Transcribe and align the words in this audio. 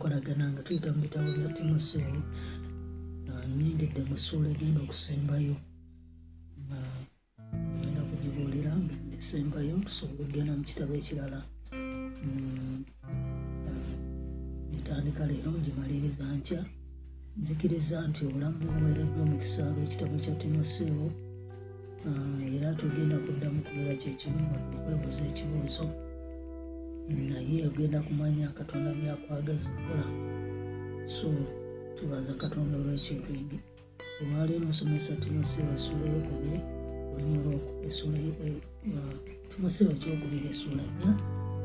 okubeera 0.00 0.16
n'enkolagana 0.16 0.52
nga 0.52 0.64
tuyita 0.66 0.90
mu 0.94 1.00
bitabo 1.04 1.28
bya 1.36 1.48
timoseewo 1.56 2.20
nyingidde 3.56 4.00
mu 4.08 4.16
ssuula 4.18 4.48
egenda 4.54 4.80
okusembayo. 4.82 5.54
Nga 6.64 6.80
genda 7.80 8.00
kugibuulira 8.08 8.72
esembayo 9.16 9.74
tusobole 9.86 10.22
okgenda 10.24 10.52
mu 10.58 10.64
kitabo 10.70 10.92
ekirala. 11.00 11.40
Mm, 11.72 12.80
ntandika 14.80 15.22
leero 15.28 15.50
ngimaliriza 15.58 16.24
ntya 16.38 16.60
nzikiriza 17.40 17.96
nti 18.08 18.20
obulamu 18.28 18.58
buweereddwa 18.72 19.22
mu 19.30 19.36
kisaalu 19.42 19.78
ekitabo 19.86 20.14
kya 20.24 20.34
timoseewo 20.40 21.06
era 22.56 22.68
tugenda 22.78 23.16
kuddamu 23.24 23.58
kubeera 23.66 23.94
kyekimu 24.00 24.44
okwebuuza 24.76 25.22
ekibuuzo 25.30 25.86
naye 27.30 27.56
ogenda 27.68 27.98
kumanya 28.06 28.46
katonda 28.58 28.90
byakwagaza 28.98 29.68
okukola 29.70 30.06
so 31.16 31.28
tubaza 31.96 32.32
katonda 32.42 32.74
olw'ekintu 32.80 33.28
egi 33.40 33.58
olwaleero 34.20 34.66
nsomesa 34.70 35.12
timoseewo 35.22 35.72
essuula 35.76 36.04
eyokubiri 36.08 36.58
olunyolo 37.14 37.54
essuula 37.86 38.18
timoseewo 39.50 39.92
ekyokubiri 39.96 40.46
essuula 40.52 40.82
nnya 40.90 41.10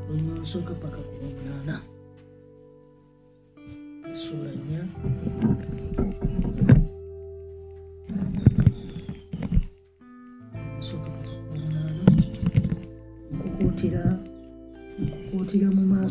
olunyolo 0.08 0.40
nsooka 0.44 0.74
paka 0.82 1.00
ku 1.06 1.12
lwomunaana 1.20 1.76
essuula 4.12 4.50
nnya 4.60 4.80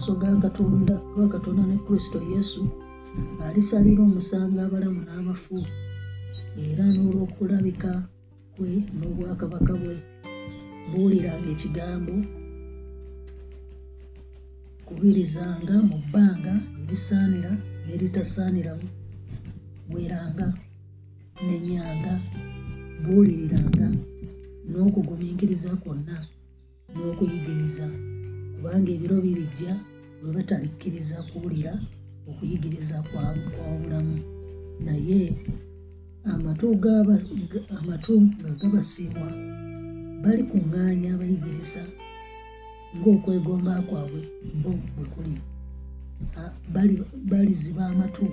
maaso 0.06 0.20
ga 0.22 0.38
katonda 0.38 1.02
lwa 1.18 1.28
katonda 1.28 1.64
ne 1.66 1.78
kristo 1.78 2.22
yesu 2.34 2.62
alisalira 3.46 4.02
omusango 4.04 4.62
abalamu 4.62 5.02
n'abafu 5.02 5.58
era 6.68 6.86
n'olw'okulabika 6.94 7.92
kwe 8.54 8.72
n'obwakabaka 8.98 9.74
bwe. 9.82 9.96
Buuliranga 10.92 11.50
ekigambo 11.56 12.16
kubirizanga 14.86 15.76
mu 15.90 15.98
bbanga 16.04 16.54
erisaanira 16.82 17.52
n'eritasaanira 17.86 18.74
weranga 19.94 20.48
nenyanga 21.46 22.14
buuliriranga 23.04 23.88
n'okugumiikiriza 24.70 25.72
kwonna 25.82 26.16
n'okuyigiriza 26.94 27.86
kubanga 28.54 28.90
ebiro 28.96 29.18
birijja 29.26 29.74
bwe 30.20 30.30
batalikkiriza 30.36 31.18
kuwulira 31.30 31.74
okuyigiriza 32.30 32.98
kwabulamu 33.56 34.18
naye 34.86 35.22
amatu 36.34 36.66
nga 36.76 38.52
gabasiibwa 38.60 39.28
bali 40.22 40.44
kuŋŋaanya 40.50 41.10
abayigiriza 41.16 41.84
ng'okwegomba 42.98 43.74
kwabwe 43.88 44.22
bo 44.62 44.72
bwe 44.96 45.06
kuli. 45.14 45.36
Baliziba 47.30 47.84
amatu 47.92 48.26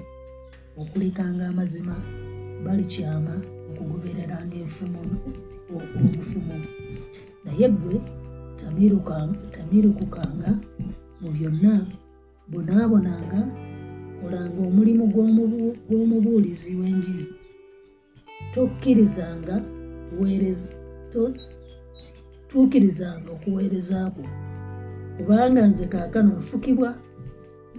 okulekanga 0.80 1.44
amazima 1.52 1.96
balikyama 2.64 3.34
okugobereranga 3.70 4.56
enfumo 4.64 5.00
obufumo 5.74 6.56
naye 7.44 7.66
ggwe 7.74 7.96
tamirukukanga 9.54 10.50
mu 11.22 11.30
byonna. 11.36 11.74
Bonaabonanga 12.50 13.40
kolanga 14.18 14.60
omulimu 14.68 15.04
gw'omubuulizi 15.88 16.72
w'enjiri. 16.80 17.26
Tokkirizanga 18.54 19.54
tuukirizanga 22.48 23.28
okuweereza 23.36 23.98
kwo 24.14 24.24
kubanga 25.16 25.62
nze 25.70 25.84
kaakano 25.92 26.30
nfukibwa 26.40 26.90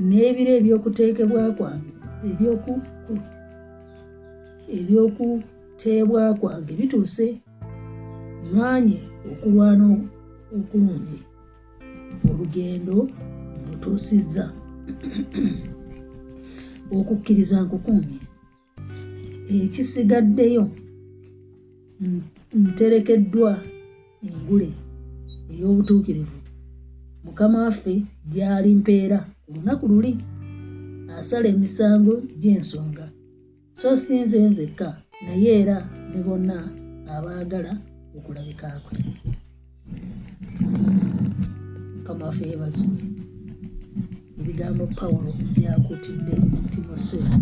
n'ebiro 0.08 0.52
ebyokuteekebwa 0.60 1.42
kwange 1.58 1.92
ebyokuteebwa 4.78 6.22
kwange 6.40 6.72
bituuse 6.80 7.28
mwanye 8.52 9.00
okulwana 9.32 9.86
okulungi. 10.58 11.20
Olugendo 12.30 12.98
lutuusizza 13.84 14.46
okukkiriza 16.98 17.58
nkukumye 17.64 18.20
ekisigaddeyo 19.60 20.64
nterekeddwa 22.64 23.52
engule 24.28 24.70
ey'obutuukirivu. 25.52 26.38
Mukama 27.26 27.58
waffe 27.66 27.94
gy'ali 28.32 28.72
mpeera 28.80 29.20
ku 29.44 29.50
lunaku 29.56 29.86
luli 29.92 30.12
asala 31.18 31.48
emisango 31.54 32.14
gy'ensonga. 32.42 33.06
So 33.80 33.88
si 34.04 34.14
nze 34.24 34.40
nzekka 34.50 34.88
naye 35.26 35.50
era 35.62 35.78
ne 36.10 36.20
bonna 36.26 36.58
abaagala 37.16 37.74
okulabika 38.18 38.68
kwe. 38.84 38.96
Mukama 41.96 42.24
waffe 42.28 42.44
yeebazo 42.50 42.86
ebigambo 44.40 44.84
pawulo 44.98 45.30
byakuutidde 45.56 46.34
timoseewo 46.72 47.38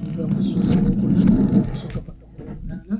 biva 0.00 0.24
mu 0.32 0.38
ssuula 0.44 0.72
okusooka 1.60 2.00
paka 2.06 2.24
kunaana 2.34 2.96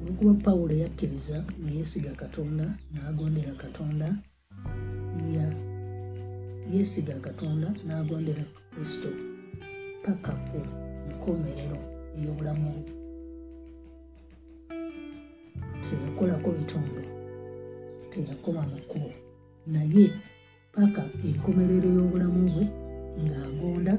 olwokuba 0.00 0.34
pawulo 0.44 0.74
yakkiriza 0.82 1.36
neyeesiga 1.62 2.12
katonda 2.22 2.64
n'agondera 2.92 3.52
katonda. 3.62 4.08
Yeesiga 6.72 7.14
katonda 7.26 7.68
n'agondera 7.86 8.44
kristo. 8.72 9.08
Paka 10.04 10.32
ku 10.48 10.58
nkomerero 11.10 11.78
ey'obulamu 12.16 12.68
bwe 12.74 12.95
teyakolako 15.86 16.48
bitundu 16.58 17.00
teyakoma 18.10 18.62
mu 18.70 18.78
kkubo 18.82 19.10
naye 19.72 20.04
paka 20.74 21.02
enkomerero 21.28 21.88
y'obulamu 21.96 22.40
bwe 22.48 22.64
ng'agonda 23.24 23.94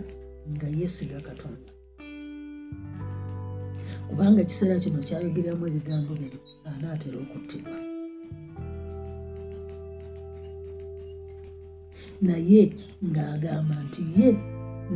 nga 0.53 0.67
yeesiga 0.77 1.19
katonda. 1.27 1.71
Kubanga 4.07 4.39
ekiseera 4.41 4.83
kino 4.83 4.99
kyayogeramu 5.07 5.63
ebigambo 5.69 6.11
bino 6.21 6.39
anaatera 6.69 7.17
okuttibwa 7.23 7.77
naye 12.27 12.61
ng'agamba 13.09 13.75
nti 13.85 14.03
ye 14.17 14.27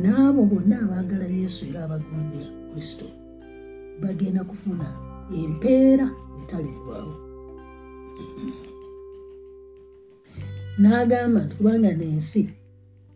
n'abo 0.02 0.40
bonna 0.50 0.76
abaagala 0.84 1.26
yesu 1.40 1.60
era 1.68 1.80
abagondera 1.86 2.50
kristo 2.70 3.06
bagenda 4.02 4.42
kufuna 4.50 4.86
empeera 5.40 6.06
etaliggwawo 6.52 7.14
n'agamba 10.80 11.38
nti 11.44 11.54
kubanga 11.56 11.90
n'ensi 11.98 12.42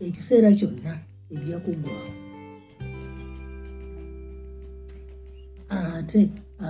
ekiseera 0.07 0.51
kyonna 0.59 0.93
ejja 1.35 1.59
kuggwawo 1.65 2.11
ate 5.77 6.21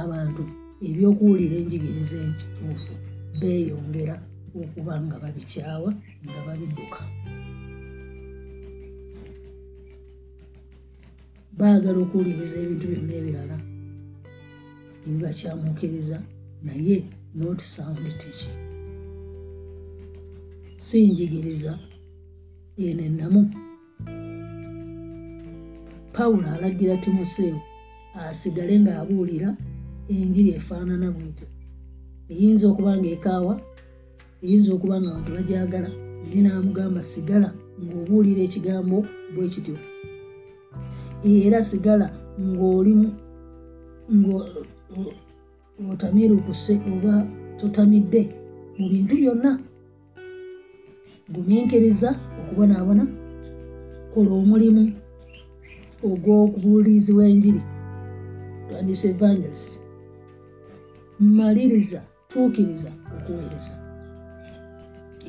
abantu 0.00 0.42
ebyokuwulira 0.88 1.56
enjigiriza 1.62 2.16
ekituufu 2.28 2.92
beeyongera 3.40 4.16
okuba 4.62 4.94
nga 5.04 5.16
babikyawa 5.22 5.90
nga 6.24 6.40
babidduka. 6.46 7.02
Baagala 11.58 11.98
okuwuliriza 12.04 12.54
ebintu 12.62 12.84
byonna 12.90 13.14
ebirala 13.20 13.56
ebibakyamuukiriza 15.06 16.18
naye 16.66 16.96
not 17.34 17.58
sound 17.74 17.98
teaching 18.20 18.58
si 20.86 20.98
njigiriza 21.06 21.72
eno 22.84 23.02
ennamu 23.08 23.40
pawulo 26.14 26.46
alagira 26.54 26.96
timoseewo 27.02 27.60
asigale 28.24 28.74
ng'abuulira 28.80 29.48
enjiri 30.14 30.50
efaanana 30.58 31.08
bwetyo. 31.14 31.46
Eyinza 32.32 32.64
okuba 32.68 32.92
nga 32.98 33.08
ekaawa 33.16 33.54
eyinza 34.42 34.70
okuba 34.74 34.96
nga 35.00 35.08
abantu 35.10 35.30
bajagala 35.36 35.90
naye 36.22 36.40
n'amugamba 36.42 37.00
sigala 37.12 37.48
ng'obuulira 37.82 38.40
ekigambo 38.48 38.98
bwe 39.34 39.46
kityo. 39.52 39.76
Era 41.46 41.58
sigala 41.70 42.06
ng'olimu 42.48 43.08
ng'otamirukuse 45.80 46.74
oba 46.92 47.14
totamidde 47.58 48.20
mu 48.78 48.84
bintu 48.92 49.12
byonna. 49.20 49.52
Gumiikiriza 51.32 52.10
okubonaabona 52.40 53.04
kola 54.12 54.30
omulimu 54.40 54.84
ogw'okubuulizi 56.08 57.12
w'enjiri. 57.18 57.62
Twandisa 58.66 59.06
evangelist. 59.14 59.70
Maliriza 61.38 62.00
tuukiriza 62.30 62.90
okuweereza. 63.16 63.74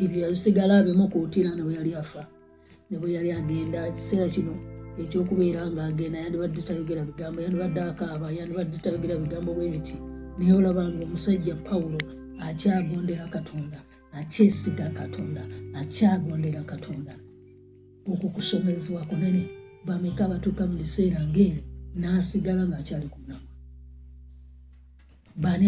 Ebyo 0.03 0.17
yabisigala 0.23 0.73
abimukuutira 0.77 1.49
ne 1.53 1.61
bwe 1.65 1.73
yali 1.77 1.91
afa 2.01 2.21
ne 2.89 2.95
bwe 2.99 3.15
yali 3.15 3.29
agenda 3.39 3.79
ekiseera 3.89 4.27
kino 4.35 4.53
ekyokubeera 5.01 5.61
ng'agenda 5.73 6.17
yandibadde 6.23 6.61
tayogera 6.67 7.01
bigambo 7.09 7.37
yandibadde 7.41 7.79
akaaba 7.91 8.27
yandibadde 8.37 8.77
tayogera 8.83 9.15
bigambo 9.23 9.49
bwe 9.53 9.67
biti 9.73 9.95
naye 10.37 10.53
olaba 10.59 10.83
nga 10.89 11.03
omusajja 11.05 11.55
pawulo 11.67 11.99
akyagondera 12.47 13.25
katonda 13.35 13.79
akyesiga 14.19 14.85
katonda 14.99 15.41
akyagondera 15.79 16.61
katonda. 16.71 17.13
Okwo 18.11 18.27
kusomezebwa 18.35 19.01
kunene 19.09 19.41
bameka 19.87 20.23
batuuka 20.31 20.63
mu 20.69 20.75
biseera 20.81 21.19
ngaeri 21.29 21.61
n'asigala 21.99 22.63
ng'akyali 22.69 23.07
ku 23.13 23.17
mulamwa 23.21 23.51
baani 25.41 25.65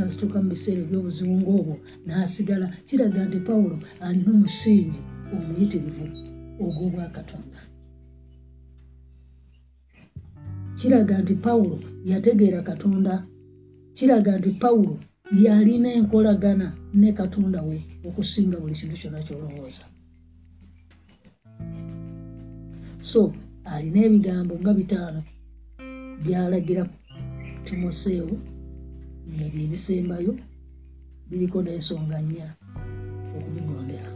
abatuuka 0.00 0.38
mu 0.42 0.48
biseera 0.52 0.80
ebyobuzibu 0.84 1.34
ngaobwo 1.40 1.74
n'asigala 2.06 2.66
kiraga 2.86 3.20
nti 3.28 3.38
pawulo 3.48 3.76
alina 4.04 4.30
omusingi 4.36 5.00
omuyitirivu 5.34 6.04
ogw'obwakatonda. 6.64 7.60
Kiraga 10.78 11.14
nti 11.22 11.34
pawulo 11.44 11.76
yategeera 12.10 12.60
katonda 12.70 13.14
kiraga 13.96 14.32
nti 14.38 14.50
pawulo 14.60 14.94
yalina 15.44 15.88
enkolagana 15.98 16.66
ne 16.94 17.10
katonda 17.18 17.60
we 17.68 17.78
okusinga 18.08 18.56
buli 18.60 18.74
kintu 18.78 18.96
kyonna 19.00 19.20
kyolowooza. 19.26 19.84
So 23.00 23.32
alina 23.64 23.98
ebigambo 24.06 24.54
nga 24.60 24.72
bitaano 24.78 25.20
byalagira 26.22 26.82
timoseewo 27.64 28.36
nga 29.32 29.46
byebisembayo 29.52 30.32
biriko 31.28 31.58
n'ensonga 31.62 32.18
nnya 32.22 32.48
okubigondera 33.36 34.10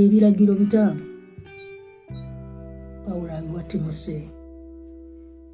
ebiragiro 0.00 0.52
bitaano 0.60 1.02
pawulo 3.04 3.32
abiwa 3.38 3.62
timoseewo 3.70 4.30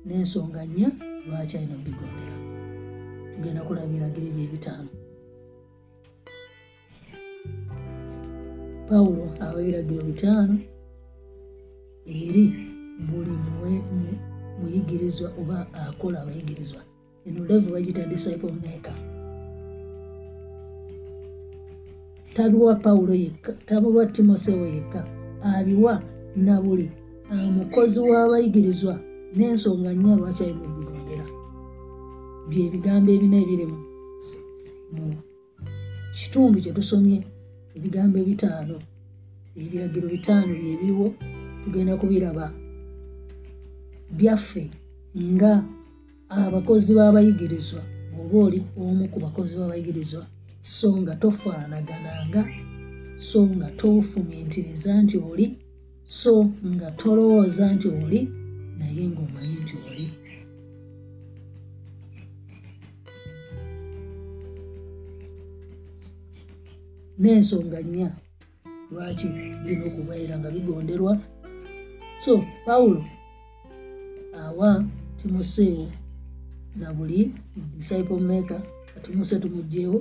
n'ensonga 0.06 0.62
nnya 0.66 0.90
lwaki 1.26 1.56
alina 1.56 1.74
okubigondera 1.74 2.36
tugenda 3.34 3.60
kulaba 3.66 3.86
ebiragiro 3.86 4.26
ebyo 4.30 4.42
ebitaano. 4.46 4.90
Pawulo 8.88 9.24
aba 9.44 9.58
ebiragiro 9.62 10.02
bitaano 10.08 10.56
eri 12.06 12.44
buli 13.06 13.34
muyigirizwa 14.58 15.28
oba 15.40 15.58
akola 15.82 16.16
abayigirizwa 16.22 16.82
eno 17.26 17.40
levu 17.48 17.68
bagita 17.74 18.06
disciple 18.12 18.52
maker. 18.64 18.96
Tabiwa 22.34 22.74
pawulo 22.74 23.14
yekka 23.14 23.52
tabiwa 23.66 24.06
timoseewo 24.06 24.66
yekka 24.66 25.00
abiwa 25.42 26.02
na 26.36 26.60
buli 26.62 26.90
mukozi 27.56 27.98
w'abayigirizwa 27.98 28.94
n'ensonga 29.36 29.90
nnya 29.92 30.16
lwaki 30.16 30.42
alina 30.42 30.60
okubigondera 30.60 30.85
byebigambo 32.48 33.08
ebina 33.16 33.36
ebiri 33.42 33.64
mu 34.94 35.06
kitundu 36.18 36.56
kye 36.64 36.72
tusomye 36.76 37.18
ebigambo 37.76 38.16
ebitaano 38.22 38.76
ebiragiro 39.60 40.06
bitaano 40.14 40.52
byebiriwo 40.60 41.06
tugenda 41.62 41.92
kubiraba. 42.00 42.46
Byaffe 44.18 44.62
nga 45.32 45.52
abakozi 46.28 46.90
b'abayigirizwa 46.98 47.82
oba 48.20 48.36
oli 48.46 48.60
omu 48.82 49.04
ku 49.12 49.18
bakozi 49.24 49.52
b'abayigirizwa 49.58 50.22
so 50.76 50.88
nga 51.00 51.14
tofaanagananga 51.22 52.42
so 53.28 53.40
nga 53.54 53.68
tofumiitiriza 53.80 54.90
nti 55.02 55.16
oli 55.30 55.46
so 56.20 56.34
nga 56.72 56.88
tolowooza 57.00 57.64
nti 57.74 57.86
oli 58.00 58.20
naye 58.78 59.02
ng'omanyi 59.10 59.56
nti 59.64 59.74
oli 59.88 60.06
n'ensonga 67.20 67.78
nnya 67.82 68.08
lwaki 68.90 69.26
birina 69.34 69.84
okubeera 69.88 70.34
nga 70.38 70.50
bigonderwa? 70.54 71.12
So 72.24 72.32
pawulo 72.66 73.04
awa 74.42 74.84
timoseewo 75.18 75.86
na 76.76 76.92
buli 76.92 77.32
disciple 77.76 78.20
maker 78.20 78.60
katimuse 78.94 79.38
tumugjeewo 79.38 79.98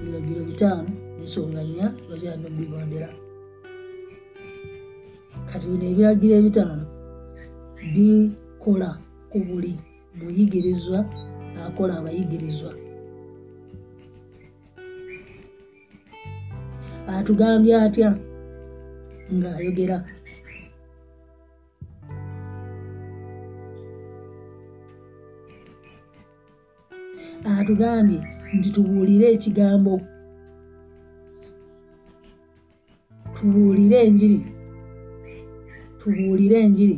ebiragiro 0.00 0.42
bitaano 0.50 0.90
ensonga 1.20 1.60
nnya 1.64 1.86
lwakyalina 2.06 2.46
okubigondera 2.48 3.08
kati 5.48 5.64
bino 5.70 5.84
ebiragiro 5.92 6.34
ebitaano 6.40 6.84
bikola 7.94 8.90
ku 9.30 9.38
buli 9.48 9.72
muyigirizwa 10.16 10.98
akola 11.66 11.92
abayigirizwa 11.98 12.72
atugambye 17.14 17.72
atya? 17.84 18.10
Ng'ayogera 19.34 19.96
atugambye 27.58 28.18
nti 28.56 28.68
tubuulire 28.74 29.26
ekigambo. 29.36 29.94
Tubuulire 33.34 33.96
enjiri. 34.06 34.38
Tubuulire 36.00 36.56
enjiri. 36.64 36.96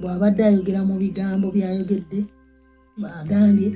Bw'abadde 0.00 0.42
ayogera 0.44 0.80
mu 0.88 0.94
bigambo 1.02 1.46
by'ayogedde 1.54 2.18
agambye 3.20 3.68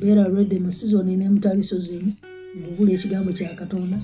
beera 0.00 0.22
lwedde 0.30 0.56
mu 0.64 0.70
sizoni 0.76 1.12
n'emutalisozemu 1.16 2.10
ng'obula 2.56 2.90
ekigambo 2.96 3.30
kya 3.36 3.52
katonda 3.60 3.98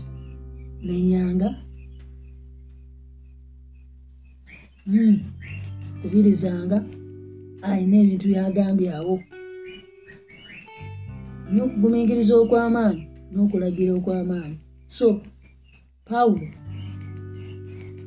n'enyanga 0.85 1.49
hmm. 4.87 5.17
kubirizanga 6.01 6.79
alina 7.69 7.97
ebintu 8.03 8.27
byagambye 8.31 8.89
awo. 8.99 9.17
N'okugumingiriza 11.53 12.35
okw'amaanyi 12.43 13.03
n'okulagira 13.33 13.93
okw'amaanyi. 13.99 14.59
So 14.97 15.07
pawulo 16.09 16.49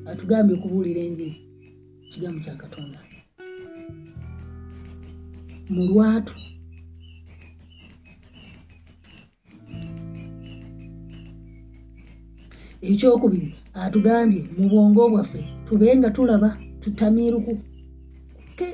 atugambye 0.10 0.54
okubuulira 0.56 1.02
enjiri 1.08 1.36
ekigambo 2.06 2.40
kya 2.46 2.56
katonda. 2.62 3.00
Mu 5.74 5.82
lwatu 5.90 6.34
ekyokubiri 12.88 13.50
atugambye 13.82 14.42
mu 14.58 14.66
bwongo 14.70 15.02
bwaffe 15.12 15.42
tube 15.66 15.88
nga 15.98 16.10
tulaba 16.16 16.50
tutamiiruku 16.82 17.54
ke 18.58 18.70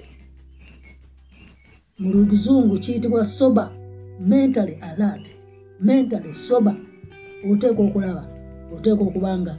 mu 2.00 2.10
luzungu 2.14 2.76
kiyitibwa 2.84 3.26
soba 3.26 3.66
mentally 4.30 4.76
alert 4.90 5.26
mentally 5.88 6.34
soba 6.48 6.74
oteeka 7.50 7.82
okulaba 7.88 8.24
oteeka 8.74 9.04
okuba 9.08 9.32
nga 9.40 9.54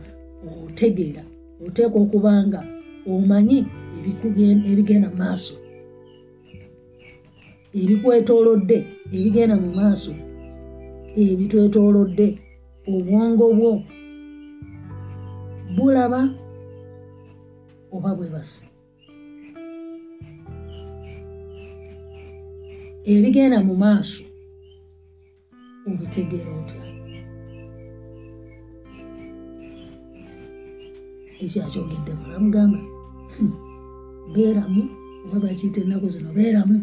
otegeera 0.67 1.23
oteeka 1.67 1.97
okuba 2.05 2.33
nga 2.47 2.61
omanyi 3.13 3.59
ebigenda 4.71 5.09
mu 5.13 5.19
maaso 5.23 5.55
ebikwetoolodde 7.81 8.79
ebigenda 9.17 9.57
mu 9.63 9.71
maaso 9.79 10.13
ebitwetoolodde 11.25 12.27
obwongo 12.95 13.47
bwo 13.59 13.73
bulaba 15.77 16.21
oba 17.95 18.11
bwebasi 18.17 18.65
ebigenda 23.13 23.59
mu 23.69 23.75
maaso 23.83 24.23
obitegeera 25.89 26.51
otya? 26.59 26.83
Ekyakyogedde 31.43 32.13
mulamugamba 32.21 32.81
hmm, 33.35 33.55
beeramu 34.33 34.83
oba 35.25 35.37
bakiyita 35.45 35.79
ennaku 35.81 36.07
zino 36.15 36.31
beeramu 36.37 36.77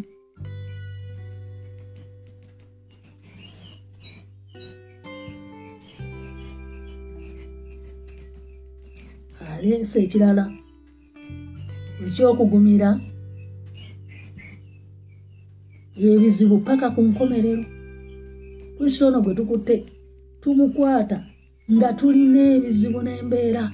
aleesa 9.64 9.98
ekirala 10.04 10.44
ekyokugumira 12.06 12.88
ebizibu 16.10 16.56
paka 16.66 16.86
ku 16.94 17.00
nkomerero. 17.08 17.64
Kristo 18.76 19.02
ono 19.08 19.18
gwe 19.24 19.32
tukutte 19.38 19.76
tumukwata 20.42 21.18
nga 21.74 21.88
tulina 21.98 22.40
ebizibu 22.56 22.98
n'embeera 23.02 23.64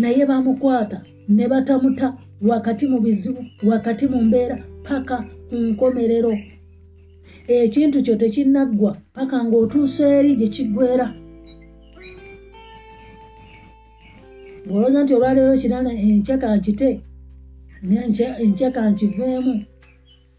naye 0.00 0.22
bamukwata 0.30 0.98
ne 1.34 1.44
batamuta 1.52 2.06
wakati 2.50 2.84
mu 2.92 2.98
bizibu 3.04 3.42
wakati 3.70 4.04
mu 4.12 4.18
mbeera 4.26 4.56
paka 4.86 5.16
ku 5.48 5.56
nkomerero. 5.68 6.32
Ekintu 7.58 7.96
kyo 8.04 8.14
tekinnaggwa 8.20 8.92
paka 9.16 9.36
ng'otuusa 9.44 10.04
eri 10.18 10.32
gye 10.38 10.48
kiggwera 10.54 11.06
ng'olowooza 14.68 15.02
nti 15.02 15.12
olwaleero 15.14 15.54
kirana 15.62 15.90
enkya 16.06 16.36
kankite 16.42 16.88
enkya 18.44 18.68
kankiveemu 18.76 19.54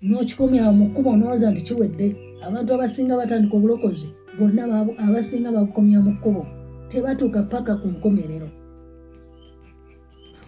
n'okikomyawo 0.08 0.72
mu 0.80 0.86
kkubo 0.90 1.10
n'olowooza 1.18 1.48
nti 1.52 1.62
kiwedde 1.68 2.08
abantu 2.46 2.70
abasinga 2.72 3.20
batandika 3.20 3.56
obulokozi 3.58 4.08
bonna 4.38 4.62
abasinga 5.06 5.50
babukomya 5.56 6.00
mu 6.06 6.12
kkubo 6.16 6.42
tebatuuka 6.90 7.42
paka 7.52 7.74
ku 7.82 7.88
nkomerero. 7.94 8.50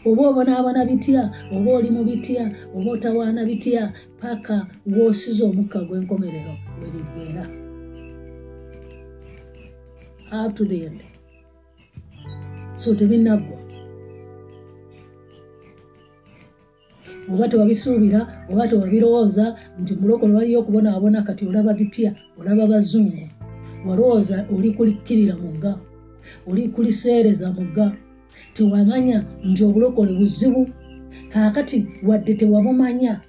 Oba 0.05 0.21
obonaabona 0.29 0.81
bitya 0.89 1.23
oba 1.55 1.69
oli 1.77 1.89
mu 1.95 2.01
bitya 2.09 2.43
oba 2.75 2.89
otawaana 2.95 3.41
bitya 3.49 3.93
paka 4.21 4.55
w'osiza 4.93 5.43
omukka 5.49 5.79
gw'enkomerero 5.87 6.53
we 6.79 6.87
biggwera 6.93 7.45
up 10.31 10.55
to 10.57 10.63
the 10.65 10.77
end. 10.87 11.01
So 12.81 12.95
tebinaggwa 12.97 13.60
oba 17.29 17.47
tewabisuubira 17.47 18.19
oba 18.51 18.67
tewabirowooza 18.67 19.45
nti 19.79 19.93
mulokolo 19.99 20.35
waliyo 20.35 20.59
okubonaabona 20.59 21.21
kati 21.27 21.45
olaba 21.45 21.73
bipya 21.73 22.11
olaba 22.39 22.67
bazungu. 22.67 23.29
Walowooza 23.85 24.45
oli 24.53 24.71
kulikkirira 24.73 25.35
mugga 25.35 25.79
oli 26.47 26.69
kuliseereza 26.69 27.47
mugga. 27.53 27.85
Tewamanya 28.53 29.25
nti 29.43 29.63
obulokole 29.63 30.13
buzibu 30.13 30.69
kaakati 31.31 31.87
wadde 32.07 32.33
tewabumanya. 32.39 33.21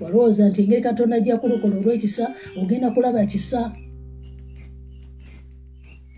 Walowooza 0.00 0.48
nti 0.48 0.62
engeri 0.62 0.82
katonda 0.82 1.20
gyakulokola 1.20 1.76
olw'ekisa 1.80 2.24
ogenda 2.60 2.90
kulaba 2.90 3.26
kisa. 3.26 3.72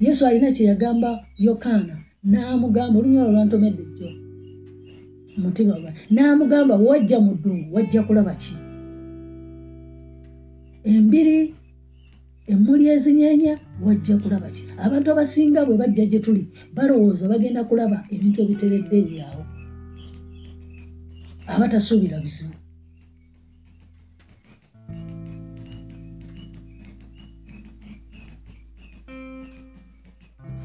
Yesu 0.01 0.27
alina 0.27 0.53
kyeyagamba 0.53 1.11
yokaana 1.39 2.04
n'amugamba 2.31 2.97
olunyolo 2.99 3.31
lwantomedde 3.35 3.83
jjo 3.91 4.09
mutima 5.43 5.75
gwa 5.81 5.91
n'amugamba 6.15 6.75
wajja 6.87 7.19
mu 7.25 7.33
ddungu 7.37 7.69
wajja 7.75 8.01
kulaba 8.07 8.35
ki? 8.43 8.55
Embiri 10.93 11.39
emmuli 12.53 12.85
ezinyeenya 12.95 13.55
wajja 13.85 14.15
kulaba 14.23 14.49
ki? 14.55 14.63
Abantu 14.85 15.07
abasinga 15.11 15.61
bwe 15.67 15.77
bajja 15.81 16.05
gye 16.11 16.21
tuli 16.25 16.45
balowooza 16.77 17.31
bagenda 17.33 17.61
kulaba 17.69 17.99
ebintu 18.15 18.39
ebiteredde 18.45 18.97
ebyawo 19.03 19.43
abatasuubira 21.53 22.17
bizibu 22.25 22.54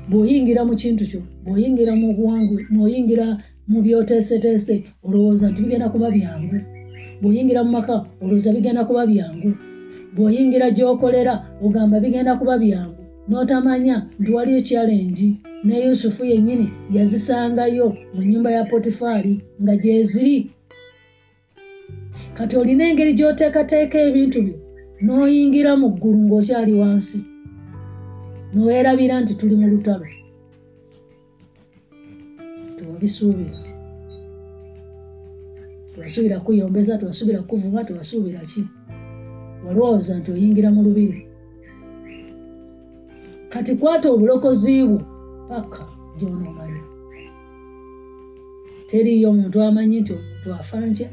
bw'oyingira 0.10 0.62
mu 0.68 0.74
kintu 0.82 1.04
kyo 1.10 1.22
bw'oyingira 1.44 1.94
mu 2.02 2.08
buwangu 2.18 2.56
bw'oyingira 2.74 3.28
mu 3.72 3.80
byoteeseteese 3.86 4.74
olowooza 5.06 5.46
nti 5.50 5.60
bigenda 5.64 5.88
kuba 5.94 6.08
byangu. 6.16 6.58
Bw'oyingira 7.22 7.62
mu 7.66 7.72
maka 7.78 7.96
olowooza 8.22 8.50
bigenda 8.56 8.82
kuba 8.90 9.04
byangu. 9.12 9.50
Bw'oyingira 10.16 10.68
gy'okolera 10.76 11.34
ogamba 11.66 11.96
bigenda 12.04 12.34
kuba 12.40 12.56
byangu. 12.64 13.02
N'otamanya 13.30 13.96
nti 14.20 14.30
waliyo 14.36 14.60
kyalengi 14.68 15.30
ne 15.64 15.76
yusufu 15.86 16.22
yennyini 16.32 16.68
yazisangayo 16.96 17.88
mu 18.14 18.22
nnyumba 18.24 18.50
ya 18.52 18.64
potifaali 18.70 19.34
nga 19.62 19.74
gyeziri 19.82 20.38
kati 22.38 22.54
olina 22.58 22.84
engeri 22.90 23.14
gy'oteekateeka 23.18 23.98
ebintu 24.08 24.38
byo 24.46 24.56
n'oyingira 25.06 25.72
mu 25.82 25.88
ggulu 25.94 26.20
ng'okyali 26.26 26.74
wansi 26.82 27.20
niweerabira 28.54 29.22
nti 29.22 29.34
tuli 29.36 29.56
mu 29.56 29.68
lutalo. 29.68 30.06
Tewabisuubira 32.78 33.60
tewasuubira 35.94 36.40
kuyombeza 36.40 36.98
tewasuubira 36.98 37.42
kuvuba 37.42 37.84
tewasuubira 37.84 38.40
ki? 38.52 38.62
Walowooza 39.66 40.18
nti 40.20 40.32
oyingira 40.32 40.70
mu 40.72 40.82
lubiri? 40.84 41.28
Kati 43.50 43.76
kwata 43.76 44.08
obulokozi 44.12 44.84
bwo. 44.88 45.00
Paka 45.50 45.84
gyonoomanya 46.18 46.84
teriyo 48.90 49.30
omuntu 49.30 49.58
amanyi 49.62 49.98
nti 50.02 50.12
omuntu 50.14 50.48
afa 50.54 50.78
ntya? 50.90 51.10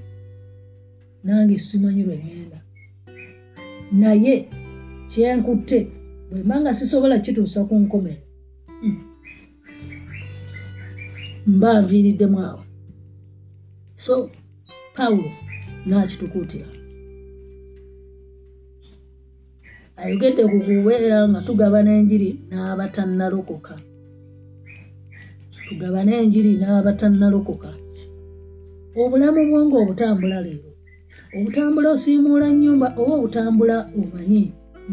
Nange 1.25 1.59
simanyi 1.59 2.02
lwe 2.07 2.16
ngenda. 2.25 2.59
Naye 3.93 4.35
kyenkutte 5.11 5.78
bwe 6.37 6.45
mba 6.45 6.61
nga 6.61 6.73
sisobola 6.78 7.16
kituusa 7.25 7.61
ku 7.69 7.75
nkomero 7.83 8.23
mba 11.55 11.71
nviiriddemu 11.83 12.38
awo 12.49 12.62
so 14.05 14.14
pawulo 14.97 15.31
nakitukuutira. 15.88 16.69
Ayogedde 19.97 20.43
ku 20.50 20.57
kubeera 20.66 21.19
nga 21.31 21.40
tugabana 21.47 21.90
enjiri 21.99 22.28
n'abatannalokoka. 22.50 23.75
Tugabana 25.66 26.12
enjiri 26.21 26.52
n'abatannalokoka. 26.61 27.71
Obulamu 29.00 29.40
bwonga 29.49 29.76
obutambula 29.83 30.38
leero. 30.45 30.71
Obutambula 31.37 31.88
osiimuula 31.97 32.47
nnyumba 32.52 32.88
oba 33.00 33.12
obutambula 33.19 33.76
omanyi 34.00 34.43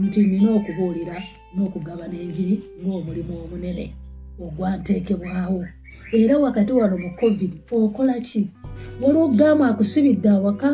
nti 0.02 0.20
nina 0.28 0.50
okubuulira 0.58 1.16
n'okugabana 1.56 2.16
enjiri 2.24 2.56
ng'omulimu 2.82 3.34
omunene. 3.44 3.86
Ogwanteekebwawo 4.44 5.62
era 6.22 6.34
wakati 6.46 6.72
wano 6.74 6.96
mu 7.04 7.10
covid 7.20 7.52
okola 7.72 8.16
ki? 8.28 8.42
Waliwo 9.02 9.28
gaamu 9.40 9.64
akusibidde 9.70 10.30
awaka 10.30 10.70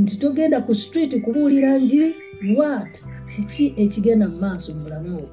nti 0.00 0.14
togenda 0.20 0.58
ku 0.66 0.72
street 0.74 1.12
kubuulira 1.24 1.78
njiri 1.78 2.10
wat 2.58 2.92
kiki 3.30 3.66
ekigenda 3.82 4.26
mu 4.32 4.36
maaso 4.42 4.68
mu 4.74 4.82
bulamu 4.84 5.10
obwo? 5.18 5.30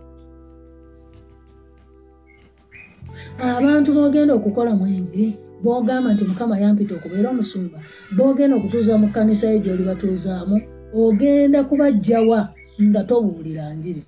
Abantu 3.57 3.89
boogenda 3.95 4.33
okukola 4.36 4.71
mu 4.79 4.86
enjiri 4.95 5.27
boogamba 5.63 6.13
nti 6.13 6.24
mukama 6.29 6.55
yampita 6.62 6.93
okubeera 6.95 7.27
omusumba. 7.33 7.77
Boogenda 8.17 8.53
okutuuza 8.55 8.93
mu 9.01 9.07
kkanisa 9.10 9.45
yo 9.53 9.60
gy'oli 9.63 9.83
batuuzaamu. 9.89 10.57
Ogenda 10.93 11.60
kubajjawa 11.69 12.39
nga 12.79 13.03
tobuulira 13.03 13.73
njiri. 13.73 14.03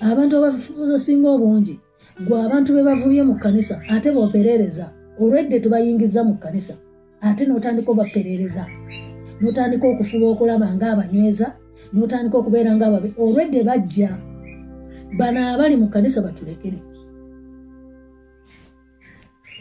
Abantu 0.00 0.34
abasinga 0.84 1.28
obungi 1.36 1.74
gwe 2.26 2.36
abantu 2.46 2.68
be 2.72 2.82
bavubye 2.88 3.22
mu 3.28 3.34
kkanisa 3.36 3.76
ate 3.94 4.08
boperereza 4.16 4.86
olwedde 5.20 5.56
tubayingiza 5.60 6.20
mu 6.28 6.34
kkanisa 6.36 6.74
ate 7.26 7.42
n'otandika 7.44 7.90
obaperereza 7.92 8.64
n'otandika 9.40 9.84
okufuba 9.92 10.26
okulaba 10.32 10.66
ngaabanyweza 10.76 11.46
n'otandika 11.92 12.36
okubeera 12.38 12.70
ngaababe 12.76 13.08
olwedde 13.22 13.60
bajja 13.68 14.10
bano 15.18 15.40
abali 15.52 15.76
mu 15.80 15.86
kkanisa 15.88 16.24
batulekere. 16.26 16.78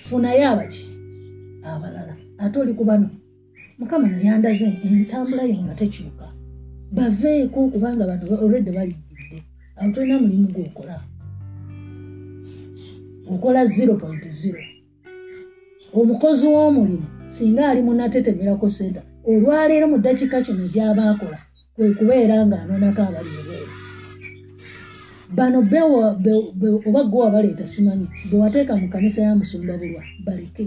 Funayo 0.08 0.44
abaki 0.52 0.84
abalala 1.64 2.16
ate 2.44 2.56
oli 2.60 2.74
ku 2.74 2.84
bano 2.90 3.08
mukama 3.80 4.08
nayandaze 4.08 4.68
entambula 4.88 5.44
yo 5.52 5.58
nga 5.64 5.76
tekyuka 5.80 6.28
baveeko 6.96 7.60
kubanga 7.72 8.04
bano 8.10 8.24
olwedde 8.44 8.72
balijjudde 8.78 9.38
awo 9.78 9.90
tolina 9.94 10.16
mulimu 10.24 10.48
gwokola. 10.56 10.96
Okola 13.34 13.62
0.0 13.64 14.80
omukozi 16.00 16.46
w'omulimu 16.54 17.08
singa 17.34 17.70
ali 17.70 17.82
munatetemerako 17.88 18.68
senta 18.78 19.02
olwaleero 19.30 19.86
mu 19.92 19.98
ddakiika 20.00 20.38
kino 20.46 20.64
gy'aba 20.74 21.04
akola 21.12 21.40
kwe 21.74 21.94
kubeera 21.98 22.36
ng'anoonako 22.48 23.02
abali 23.08 23.32
ebeera 23.42 23.74
bano 25.38 25.58
oba 26.88 27.02
gwe 27.10 27.20
wabaleeta 27.24 27.66
simanyi 27.74 28.08
bwewateeka 28.30 28.74
mu 28.82 28.88
kanisa 28.94 29.20
ya 29.26 29.40
musumba 29.40 29.74
bulwa 29.82 30.04
baleke 30.26 30.66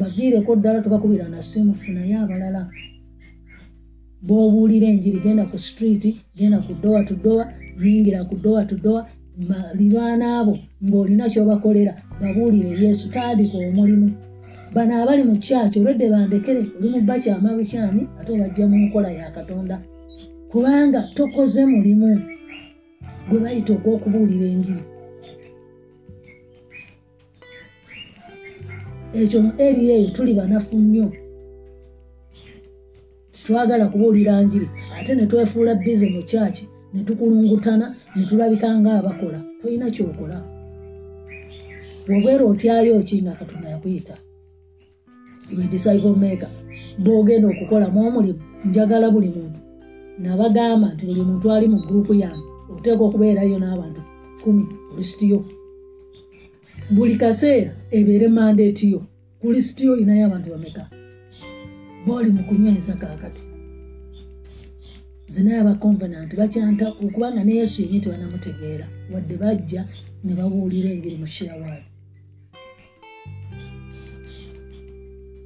baviireko 0.00 0.50
ddala 0.56 0.78
tubakubira 0.84 1.26
na 1.28 1.40
simu 1.48 1.72
funayo 1.80 2.16
abalala 2.24 2.62
bw'obuulira 4.26 4.86
enjiri 4.92 5.18
genda 5.24 5.44
ku 5.50 5.56
streeti 5.66 6.10
genda 6.36 6.58
ku 6.66 6.72
dowa 6.82 7.00
tu 7.08 7.14
dowa 7.24 7.44
yingira 7.82 8.20
ku 8.28 8.34
dowa 8.44 8.62
tu 8.68 8.76
dowa 8.84 9.02
malirwana 9.48 10.26
abo 10.40 10.54
ng'olina 10.84 11.24
kyobakolera 11.32 11.92
babuulire 12.20 12.70
yesu 12.84 13.04
tandika 13.14 13.56
omulimu. 13.68 14.08
Bano 14.74 14.92
abali 15.02 15.22
mu 15.28 15.34
kyaki 15.44 15.76
olwedde 15.80 16.06
bandekere 16.12 16.60
oli 16.76 16.88
mu 16.94 17.00
bakyama 17.08 17.48
bukyami 17.58 18.02
ate 18.18 18.30
obajja 18.32 18.64
mu 18.70 18.76
nkola 18.84 19.10
ya 19.18 19.30
katonda. 19.36 19.76
Kubanga 20.50 21.00
tokoze 21.16 21.62
mulimu 21.72 22.08
gwe 23.28 23.38
bayita 23.42 23.70
ogw'okubuulira 23.76 24.46
enjiri 24.54 24.82
ekyo 29.14 29.38
mu 29.44 29.50
eri 29.66 29.82
eyo 29.94 30.08
tuli 30.14 30.32
banafu 30.34 30.76
nnyo. 30.78 31.06
Twagala 33.44 33.84
kubuulira 33.88 34.42
njiri 34.42 34.68
ate 34.98 35.14
ne 35.14 35.26
twefuula 35.26 35.74
bize 35.74 36.06
mu 36.14 36.22
kyaki 36.22 36.64
ne 36.92 37.00
tukulungutana 37.06 37.86
ne 38.14 38.22
tulabika 38.28 38.68
ngaabakola 38.80 39.38
tolina 39.60 39.90
kyokola. 39.94 40.38
Bwobeera 42.06 42.44
otyayo 42.44 43.02
ki 43.08 43.22
nga 43.22 43.32
katonda 43.38 43.68
yakuyita? 43.74 44.14
Iwe 45.52 45.64
disciple 45.72 46.14
maker. 46.22 46.50
Bwogenda 46.98 47.46
okukolamu 47.48 47.98
omulimu 48.08 48.42
njagala 48.64 49.10
buli 49.10 49.28
muntu. 49.36 49.58
Nabagamba 50.22 50.94
nti 50.94 51.02
buli 51.06 51.22
muntu 51.28 51.46
ali 51.52 51.66
mu 51.72 51.78
gurupu 51.86 52.14
yange 52.14 52.46
oteeka 52.72 53.02
okubeerayo 53.04 53.58
n'abantu 53.58 54.00
kumi 54.42 54.62
kulisitiyo 54.88 55.38
buli 56.94 57.16
kaseera 57.22 57.72
ebeere 57.98 58.28
mandeetiyo 58.36 59.00
kulisitiyo 59.40 59.92
olinayo 59.92 60.22
abantu 60.26 60.48
bameka? 60.52 60.84
Booli 62.06 62.30
mu 62.36 62.42
kunyweza 62.48 62.94
kaakati 63.00 63.42
zenaye 65.32 65.58
abaconvenant 65.60 66.30
bakyanta 66.40 66.86
okubanga 67.04 67.42
ne 67.44 67.52
yesu 67.60 67.76
yenye 67.82 68.00
tebanamutegeera 68.02 68.86
wadde 69.12 69.36
bajja 69.42 69.82
ne 70.24 70.32
babuulira 70.38 70.88
engeri 70.94 71.16
mu 71.22 71.28
kirawaali 71.34 71.86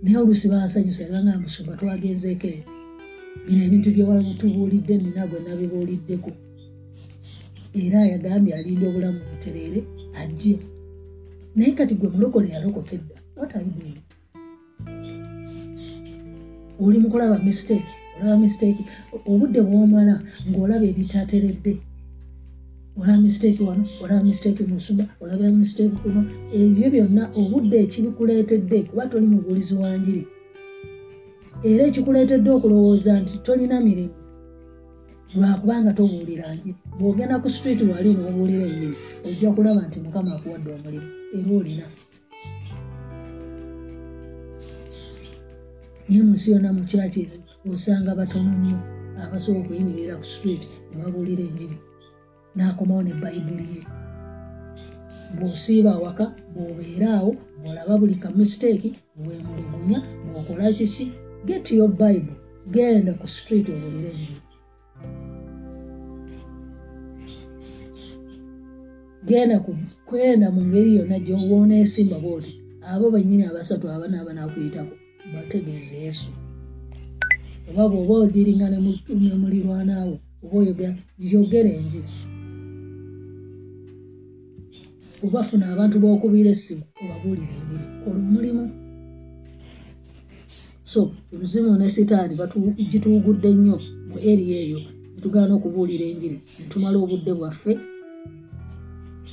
naye 0.02 0.16
olusi 0.22 0.46
bansanyusa 0.52 1.02
ebanga 1.06 1.42
musumba 1.42 1.78
twagenzeeko 1.78 2.46
eyo 2.54 2.64
bino 3.46 3.60
ebintu 3.66 3.88
byewatubuulidde 3.94 4.94
nina 4.96 5.22
gwe 5.28 5.38
nabibuuliddeko. 5.44 6.30
Era 7.82 7.98
yagambye 8.12 8.52
alinda 8.54 8.84
obulamu 8.88 9.20
butereere 9.30 9.80
ajje 10.20 10.54
naye 11.56 11.72
kati 11.72 11.94
gwe 11.94 12.08
mulokole 12.08 12.48
yalokokedda 12.54 13.14
watalibuuli 13.36 14.00
oli 16.80 16.98
mukulaba 16.98 17.38
mistake 17.38 17.90
olaba 18.20 18.36
mistake 18.36 18.82
obudde 19.30 19.60
bwomala 19.66 20.14
ngaolaba 20.48 20.84
ebitateredde. 20.92 21.72
Olaba 22.98 23.20
mistake 23.26 23.60
wano 23.68 23.84
olaba 24.02 24.22
mistake 24.24 24.62
musumba 24.70 25.04
olaba 25.22 25.48
mistake 25.60 25.94
kuno 26.02 26.20
ebyo 26.58 26.86
byonna 26.94 27.22
obudde 27.40 27.76
ekibikuleetedde 27.84 28.78
kuba 28.88 29.06
toli 29.10 29.26
mubuulizi 29.32 29.74
wanjiri 29.82 30.22
era 31.68 31.82
ekikuleetedde 31.88 32.50
okulowooza 32.56 33.12
nti 33.22 33.34
tolina 33.44 33.76
mirimu 33.86 34.23
lwakubanga 35.36 35.90
tobuulira 35.98 36.46
njiri 36.54 36.72
bw'ogenda 36.98 37.36
ku 37.42 37.48
street 37.56 37.80
wali 37.90 38.10
n'obuulira 38.14 38.64
ennimi 38.72 38.96
ojja 39.26 39.48
kulaba 39.56 39.80
nti 39.88 39.98
mukama 40.04 40.30
akuwadde 40.36 40.68
omulimu 40.76 41.08
era 41.36 41.50
olina. 41.58 41.86
Naye 46.06 46.22
munsi 46.26 46.46
yonna 46.52 46.70
mukyaki 46.76 47.22
osanga 47.72 48.18
batono 48.18 48.50
nnyo 48.56 48.78
abasobola 49.22 49.62
okuyimirira 49.64 50.14
ku 50.20 50.26
street 50.34 50.62
ne 50.88 50.94
babuulira 51.00 51.42
enjiri 51.48 51.76
n'akomawo 52.56 53.02
ne 53.04 53.12
bayibuli 53.22 53.66
ye. 53.74 53.82
Bw'osiiba 55.36 55.90
awaka 55.96 56.24
bw'obeera 56.52 57.08
awo 57.18 57.30
bw'olaba 57.58 57.94
buli 58.00 58.16
ka 58.22 58.28
mistake 58.38 58.88
bwemulugunya 59.18 59.98
bw'okola 60.26 60.64
kiki? 60.76 61.04
Get 61.48 61.64
your 61.76 61.90
bible 62.02 62.36
genda 62.74 63.12
ku 63.20 63.26
street 63.36 63.66
obuulire 63.74 64.10
enjiri 64.14 64.53
genda 69.26 69.56
kwenda 70.08 70.46
mu 70.54 70.60
ngeri 70.68 70.90
yonna 70.98 71.18
gyowooneesimba 71.26 72.16
booti 72.24 72.52
abo 72.90 73.06
bannyini 73.14 73.44
abasatu 73.46 73.84
abana 73.88 74.16
abanakuyitako 74.20 74.94
bategeeza 75.32 75.96
yesu. 76.04 76.28
Oba 77.68 77.84
bw'oba 77.90 78.14
odiringa 78.24 78.66
ne 78.70 78.78
mulirwanaawo 79.42 80.16
oba 80.44 80.56
oyogera 80.60 80.94
yogera 81.32 81.70
enjiri 81.78 82.12
obafuna 85.24 85.64
abantu 85.72 85.96
b'okubira 86.02 86.50
essimu 86.54 86.84
obabuulira 87.02 87.54
enjiri 87.58 87.84
kola 88.02 88.18
omulimu 88.24 88.64
so 90.92 91.00
oluzimu 91.32 91.70
ne 91.78 91.88
sitaani 91.94 92.34
gituugudde 92.90 93.50
nnyo 93.54 93.76
mu 94.10 94.16
eri 94.30 94.44
eyo 94.60 94.80
netugaana 95.14 95.52
okubuulira 95.54 96.04
enjiri 96.12 96.38
netumala 96.58 96.96
obudde 97.04 97.32
bwaffe 97.38 97.72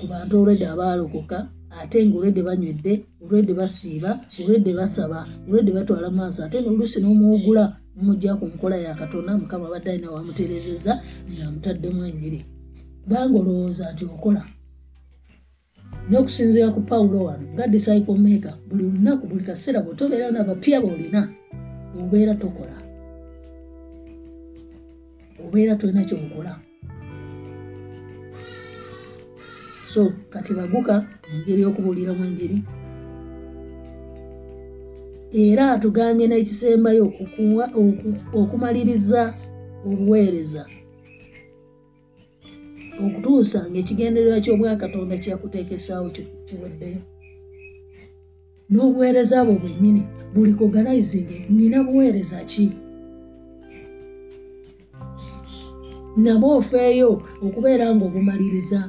ku 0.02 0.08
bantu 0.14 0.34
olwedde 0.40 0.66
abaalokoka 0.74 1.38
ate 1.80 1.98
nga 2.06 2.16
olwedde 2.18 2.42
banywedde 2.48 2.94
olwedde 3.24 3.54
basiiba 3.60 4.12
olwedde 4.40 4.72
basaba 4.80 5.20
olwedde 5.46 5.72
batwala 5.78 6.08
maaso 6.18 6.40
ate 6.44 6.58
noluusi 6.62 6.98
n'omuwugula 7.00 7.64
nomujja 7.96 8.32
ku 8.40 8.46
nkola 8.52 8.76
ya 8.86 9.00
katonda 9.02 9.32
mukama 9.42 9.66
abadde 9.68 9.90
alina 9.92 10.14
wamutereezezza 10.16 10.94
ngaamutaddemu 11.32 12.02
enjiri 12.10 12.40
kubanga 13.04 13.36
olowooza 13.42 13.86
nti 13.94 14.04
okola. 14.14 14.42
N'okusinziira 16.10 16.70
ku 16.76 16.82
pawulo 16.90 17.18
wano 17.28 17.46
nga 17.54 17.66
disciple 17.74 18.18
maker 18.26 18.56
buli 18.68 18.84
lunaku 18.94 19.24
buli 19.30 19.44
kaseera 19.48 19.80
bwetobeera 19.86 20.28
nabapya 20.32 20.78
boolina 20.84 21.22
obeera 22.00 22.34
tokola. 22.42 22.78
Obeera 25.44 25.74
tolina 25.80 26.04
kyokola 26.10 26.54
so 29.94 30.04
kati 30.34 30.52
baguka 30.58 30.96
engeri 31.34 31.62
y'okubuuliramu 31.64 32.24
enjiri 32.30 32.58
era 35.34 35.64
atugambye 35.72 36.26
n'ekisembayo 36.28 37.06
okumaliriza 38.42 39.22
obuweereza. 39.88 40.64
Okutuusa 43.04 43.60
ngaekigendererwa 43.70 44.44
ky'obwakatonda 44.44 45.16
kyakuteekesaawo 45.24 46.08
kiweddeyo 46.48 47.02
n'obuweereza 48.72 49.38
bwo 49.46 49.56
bwennyini 49.62 50.02
buli 50.34 50.54
koganizing 50.60 51.30
nina 51.56 51.80
buweereza 51.86 52.40
ki? 52.52 52.66
Nabwe 56.24 56.50
ofeeyo 56.60 57.12
okubeera 57.46 57.86
ng'obumaliriza 57.96 58.80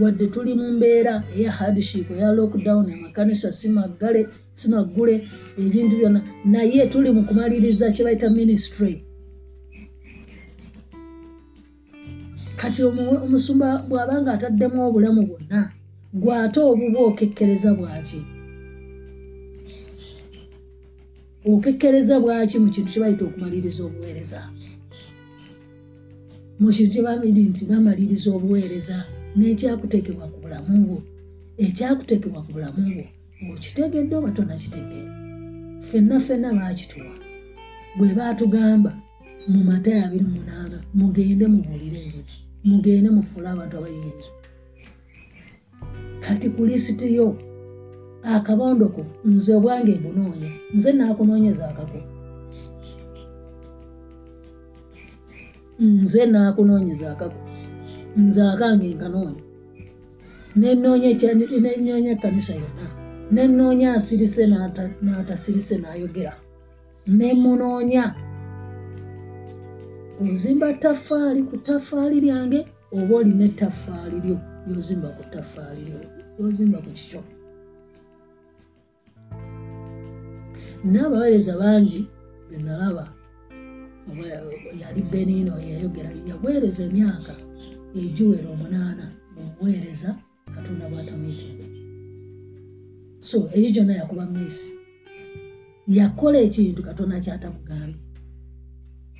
wadde 0.00 0.26
tuli 0.26 0.54
mu 0.54 0.66
mbeera 0.76 1.24
eya 1.36 1.50
hardship 1.50 2.10
eya 2.10 2.32
lockdown 2.32 2.86
amakanisa 2.92 3.52
simaggale 3.52 4.26
simaggule 4.52 5.14
ebintu 5.58 5.96
byonna. 5.98 6.20
Naye 6.44 6.86
tuli 6.92 7.10
mu 7.10 7.22
kumaliriza 7.28 7.92
kye 7.92 8.04
bayita 8.04 8.30
ministry. 8.30 9.04
Kati 12.60 12.82
omu- 12.84 13.22
omusumba 13.24 13.68
bw'aba 13.88 14.14
nga 14.22 14.32
ataddemu 14.36 14.78
obulamu 14.88 15.20
bwonna 15.28 15.60
gw'ate 16.22 16.60
obuba 16.60 16.98
okekkereza 17.10 17.70
bwaki? 17.78 18.20
Okekkereza 21.44 22.20
bwaki 22.20 22.56
mu 22.60 22.68
kintu 22.74 22.90
kye 22.92 23.00
bayita 23.02 23.24
okumaliriza 23.24 23.80
obuweereza? 23.88 24.40
Mu 26.60 26.68
kintu 26.74 26.92
kye 26.92 27.02
babiri 27.02 27.42
nti 27.50 27.62
bamaliriza 27.64 28.28
obuweereza 28.36 28.96
n'ekyakuteekebwa 29.36 30.26
ku 30.32 30.36
bulamu 30.42 30.72
bwo 30.86 30.98
ekyakuteekebwa 31.64 32.40
ku 32.44 32.50
bulamu 32.54 32.80
bwo 32.94 33.04
ng'okitegedde 33.42 34.14
oba 34.18 34.30
tonakitegeera. 34.36 35.12
Ffenna 35.86 36.16
ffenna 36.20 36.48
baakituwa 36.58 37.12
bwe 37.96 38.08
baatugamba 38.18 38.90
mu 39.52 39.60
matayo 39.68 40.00
abiri 40.06 40.26
munaana 40.34 40.78
mugende 40.98 41.44
mubuulire 41.52 41.98
enjiri 42.04 42.34
mugende 42.68 43.08
mufuule 43.16 43.48
abantu 43.50 43.74
abayinza. 43.76 44.30
Kati 46.24 46.46
ku 46.54 46.60
lisiti 46.68 47.06
yo 47.16 47.26
akabondo 48.34 48.84
ko 48.94 49.02
nze 49.30 49.52
obwange 49.58 49.92
mbunoonya 49.98 50.50
nze 50.74 50.90
naakunoonyeza 50.92 51.64
akako. 51.70 51.98
Nze 55.80 56.22
naakunoonyeza 56.32 57.06
akako 57.14 57.40
nze 58.16 58.42
akange 58.52 58.86
nkanoonya 58.94 59.42
nenoonya 60.60 61.08
ekya- 61.14 61.34
nenoonya 61.62 62.10
ekkanisa 62.16 62.54
yonna. 62.54 62.86
Nenoonya 63.34 63.88
asirise 63.94 64.42
n'ata- 64.50 64.96
n'atasirise 65.04 65.76
n'ayogera. 65.78 66.34
Nemunoonya 67.18 68.04
ozimba 70.22 70.68
ttafaali 70.74 71.42
ku 71.48 71.56
ttafaali 71.56 72.16
lyange 72.20 72.60
oba 72.92 73.14
olina 73.16 73.44
ettafaali 73.50 74.16
lyo 74.24 74.36
lyozimba 74.66 75.08
ku 75.16 75.22
ttafaali 75.30 75.80
lyo 75.88 75.98
lyozimba 76.38 76.78
ku 76.84 76.90
kikyo. 76.90 77.20
N'abaweereza 80.84 81.52
bangi 81.62 82.00
benalaba 82.50 83.04
yali 84.80 85.02
benino 85.12 85.54
yayogera 85.70 86.10
yaweereza 86.28 86.82
emyaka 86.88 87.34
egiwera 88.02 88.48
omunaana 88.54 89.06
mubuweereza 89.34 90.10
katonda 90.54 90.84
bwatamwitidde 90.90 91.66
so 93.28 93.36
eyo 93.56 93.68
gyonna 93.74 93.94
yakuba 94.00 94.24
miisi 94.34 94.70
yakola 95.98 96.38
ekintu 96.46 96.80
katonda 96.88 97.16
kyatamugambye 97.24 98.00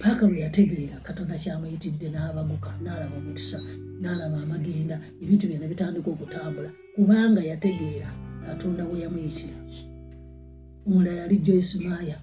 paka 0.02 0.24
lwe 0.26 0.38
yategeera 0.46 0.96
katonda 1.06 1.34
kyamuyitidde 1.42 2.06
n'abamuka 2.10 2.70
n'alaba 2.82 3.16
omukisa 3.20 3.58
n'alaba 4.00 4.36
amagenda 4.44 4.96
ebintu 5.22 5.44
byonna 5.46 5.70
bitandika 5.72 6.08
okutambula 6.10 6.70
kubanga 6.94 7.40
yategeera 7.50 8.08
katonda 8.46 8.82
bwe 8.88 9.02
yamuyitira 9.04 9.58
omulala 10.86 11.20
yali 11.22 11.36
joyce 11.44 11.76
maya. 11.86 12.18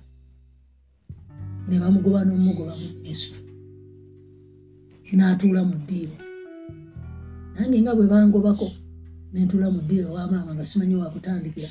Ne 1.67 1.75
bamugoba 1.81 2.19
n'omugoba 2.25 2.73
mu 2.79 2.87
minisitule 2.95 3.51
n'atuula 5.17 5.61
mu 5.69 5.75
ddiiro 5.81 6.15
nange 7.57 7.77
nga 7.81 7.91
bwe 7.97 8.05
bangobako 8.11 8.67
nentuula 9.33 9.67
mu 9.73 9.79
ddiiro 9.83 10.09
wa 10.15 10.23
maama 10.31 10.51
nga 10.55 10.65
simanyi 10.69 10.95
wakutandikira 11.01 11.69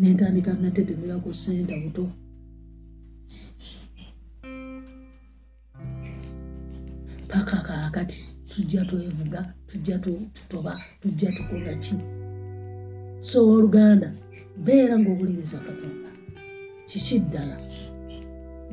nentandika 0.00 0.50
natetemerako 0.62 1.28
senta 1.42 1.74
buto. 1.82 2.04
Paka 7.28 7.56
kaakati 7.66 8.18
tujja 8.48 8.84
twevuga 8.84 9.40
tujja 9.68 9.98
tu- 9.98 10.26
tutoba 10.34 10.80
tujja 11.02 11.28
tukola 11.36 11.74
ki? 11.82 11.96
So 13.20 13.38
oluganda 13.52 14.08
beera 14.64 14.94
ng'owuliriza 14.98 15.58
katonda. 15.66 16.08
Kiki 16.88 17.18
ddala? 17.20 17.56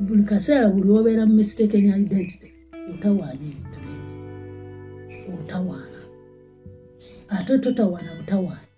Buli 0.00 0.22
kaseera 0.30 0.68
buli 0.72 0.90
obeera 0.98 1.22
mu 1.28 1.34
mistaken 1.40 1.84
identity 2.00 2.48
otawaanya 2.92 3.46
ebintu 3.52 3.78
bingi. 3.84 4.08
Otawaana 5.34 5.95
ate 7.28 7.58
totawaana 7.58 8.14
butawaanya 8.18 8.68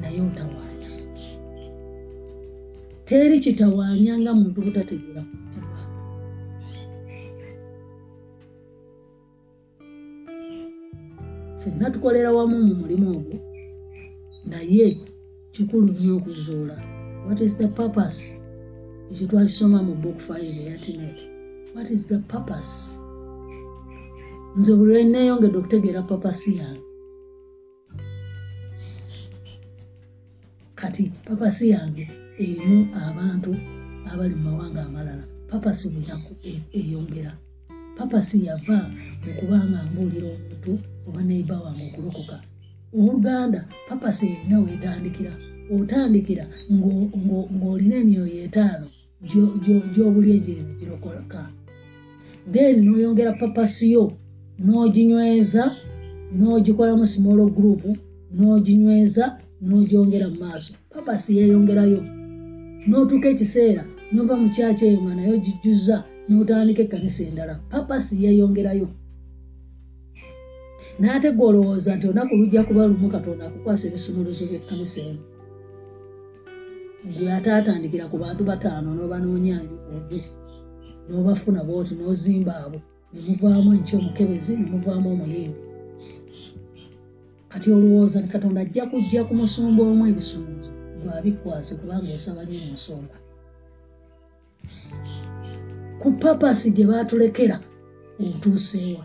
naye 0.00 0.20
otawaanya 0.20 0.90
teri 3.04 3.38
kitawaanya 3.44 4.12
nga 4.18 4.32
muntu 4.34 4.58
butategeera 4.66 5.22
ku 5.28 5.34
mutima 5.42 5.78
ffenna 11.58 11.86
tukolera 11.94 12.30
wamu 12.36 12.56
mu 12.66 12.74
mulimu 12.80 13.06
ogwo 13.16 13.36
naye 14.50 14.86
kikulu 15.54 15.92
nnyo 15.92 16.12
okuzuula 16.18 16.76
what 17.26 17.40
is 17.40 17.56
the 17.56 17.68
purpose? 17.68 18.20
Ekyo 19.10 19.26
twakisoma 19.30 19.78
mu 19.82 19.94
book 20.02 20.18
five 20.26 20.42
eya 20.62 20.78
tinet 20.78 21.18
what 21.74 21.90
is 21.90 22.06
the 22.06 22.18
purpose? 22.18 22.98
Nze 24.56 24.74
buli 24.74 24.92
lwe 24.92 25.04
neeyongedde 25.04 25.58
okutegeera 25.58 26.02
papasi 26.02 26.50
yange 26.58 26.85
kati 30.86 31.10
papasi 31.24 31.70
yange 31.70 32.08
erimu 32.38 32.86
abantu 33.08 33.56
abali 34.10 34.34
mu 34.34 34.50
mawanga 34.50 34.82
amalala. 34.86 35.24
Papasi 35.50 35.88
bunaku 35.90 36.32
eyongera. 36.78 37.32
Papasi 37.98 38.46
yava 38.46 38.78
okubanga 39.30 39.78
mbuulira 39.90 40.28
omuntu 40.36 40.72
oba 41.08 41.20
neiba 41.22 41.56
wange 41.64 41.82
okulokoka 41.90 42.36
oluganda 42.98 43.60
papasi 43.88 44.26
erina 44.32 44.56
weetandikira 44.60 45.32
otandikira 45.74 46.44
ng'o- 46.72 47.10
ng'o- 47.22 47.48
ng'olina 47.56 47.96
emyoyo 48.02 48.36
etaano 48.46 48.86
gyo- 49.28 49.54
gyo- 49.64 49.86
gy'obuli 49.94 50.30
enjiri 50.36 50.62
negirokoloka 50.68 51.40
then 52.52 52.74
n'oyongera 52.84 53.32
papasi 53.40 53.92
yo 53.94 54.04
n'oginyweza 54.64 55.64
n'ogikolamu 56.38 57.06
small 57.06 57.50
group 57.50 57.82
n'oginyweza 58.38 59.24
n'ogyongera 59.66 60.26
mu 60.32 60.38
maaso. 60.44 60.72
Papasi 60.92 61.30
yeeyongerayo 61.38 62.00
n'otuuka 62.88 63.28
ekiseera 63.34 63.82
nova 64.14 64.34
mu 64.40 64.48
kyaki 64.54 64.82
eyo 64.88 64.98
nga 65.02 65.14
naye 65.16 65.30
ogijjuza 65.36 65.96
n'otandika 66.28 66.80
ekkanisa 66.82 67.22
endala. 67.28 67.54
Papasi 67.70 68.12
yeeyongerayo 68.24 68.88
n'ate 71.00 71.28
gwe 71.36 71.44
olowooza 71.48 71.90
nti 71.96 72.04
olunaku 72.06 72.32
lujja 72.40 72.60
kuba 72.68 72.88
lumu 72.90 73.08
katonda 73.14 73.42
akukwasa 73.46 73.84
ebisumuluzo 73.88 74.42
by'ekkanisa 74.50 75.00
eno. 75.08 75.22
Gwe 77.14 77.26
ate 77.36 77.50
atandikira 77.58 78.04
ku 78.10 78.16
bantu 78.22 78.42
bataano 78.50 78.88
n'obanoonyanyu 78.94 79.76
obu 79.94 80.18
n'obafuna 81.06 81.60
bwoti 81.66 81.92
n'ozimba 81.94 82.52
abo. 82.64 82.78
Ne 83.12 83.18
muvaamu 83.26 83.68
enky 83.76 83.92
omukebezi 83.98 84.52
ne 84.56 84.66
muvaamu 84.72 85.08
omuyimbi 85.14 85.65
kati 87.56 87.72
olowooza 87.72 88.20
ni 88.20 88.28
katonda 88.28 88.60
ajja 88.60 88.86
kujja 88.86 89.24
ku 89.24 89.34
musumba 89.34 89.82
omu 89.82 90.04
ebisumuluzo 90.10 90.72
gwe 91.00 91.10
abikwase 91.18 91.72
kubanga 91.80 92.12
osaba 92.16 92.42
nnyo 92.44 92.58
mu 92.66 92.72
nsonga 92.76 93.16
ku 96.00 96.08
papasi 96.20 96.68
gye 96.76 96.84
baatulekera 96.90 97.56
otuuseewa 98.26 99.04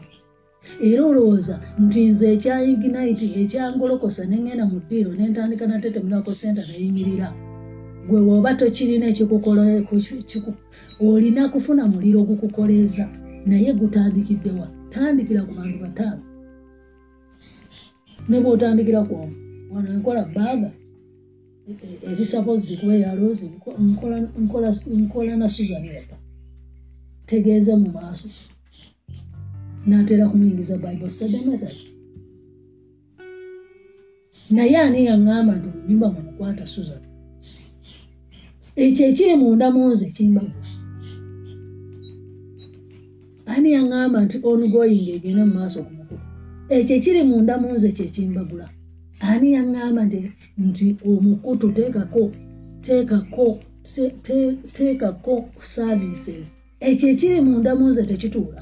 era 0.90 1.02
olowooza 1.10 1.56
nti 1.84 2.00
nze 2.12 2.26
ekya 2.36 2.56
ignite 2.72 3.28
ekyangolokosa 3.42 4.22
neŋŋenda 4.28 4.64
mu 4.72 4.78
ddiiro 4.84 5.12
nentandika 5.16 5.64
natetemulako 5.68 6.32
senta 6.42 6.64
neyimirira 6.68 7.30
gwe 8.08 8.20
woba 8.28 8.52
tokirina 8.60 9.08
olina 11.08 11.44
kufuna 11.54 11.84
muliro 11.92 12.20
gukukoleeza 12.30 13.06
naye 13.50 13.72
gutandikiddewa 13.80 14.66
tandikira 14.94 15.42
ku 15.48 15.54
bantu 15.60 15.78
bataano 15.86 16.24
ne 18.30 18.38
bwotandikira 18.44 19.00
omu 19.00 19.36
wano 19.72 19.90
enkola 19.96 20.22
baaga 20.36 20.70
e- 21.70 21.78
e- 21.88 22.00
eri 22.10 22.26
supposed 22.32 22.70
kuba 22.80 22.94
eyaloozi 22.96 23.46
nkola 25.04 25.34
na 25.38 25.48
susan 25.56 25.86
yapa 25.86 26.18
tegeeza 27.28 27.74
mu 27.82 27.90
maaso. 27.98 28.28
N'atera 29.88 30.30
kumuyingiza 30.30 30.76
bible 30.84 31.10
study 31.10 31.40
methods. 31.48 31.82
Naye 34.56 34.78
ani 34.78 35.00
yaŋŋamba 35.08 35.52
nti 35.56 35.68
munyumba 35.74 36.08
mumukwata 36.14 36.66
susan? 36.74 37.02
Ekyo 38.84 39.04
ekiri 39.10 39.36
munda 39.42 39.68
munze 39.76 40.06
kimbagula 40.16 40.70
ani 43.54 43.70
yaŋŋamba 43.76 44.18
nti 44.26 44.38
ongoing 44.50 45.08
egende 45.16 45.44
mu 45.48 45.54
maaso 45.58 45.80
ku 45.86 45.92
mukulu 45.92 46.01
ekyo 46.76 46.94
ekiri 46.98 47.22
munda 47.30 47.54
munze 47.62 47.88
kyekimbagula 47.98 48.66
ani 49.30 49.48
yaŋŋamba 49.56 50.02
nti 50.66 50.88
omukutu 51.10 51.68
teekako 51.78 52.24
teekako 52.86 53.48
te- 53.94 54.16
te- 54.26 54.58
teekako 54.76 55.34
services. 55.76 56.48
Ekyo 56.90 57.06
ekiri 57.14 57.38
munda 57.48 57.72
munze 57.80 58.02
tekituula. 58.10 58.62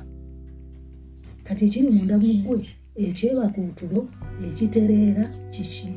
Kati 1.45 1.61
ekiri 1.67 1.87
munda 1.95 2.15
muggwe 2.23 2.59
ekyebakuutulo 3.05 3.99
ekitereera 4.47 5.23
kiki? 5.53 5.87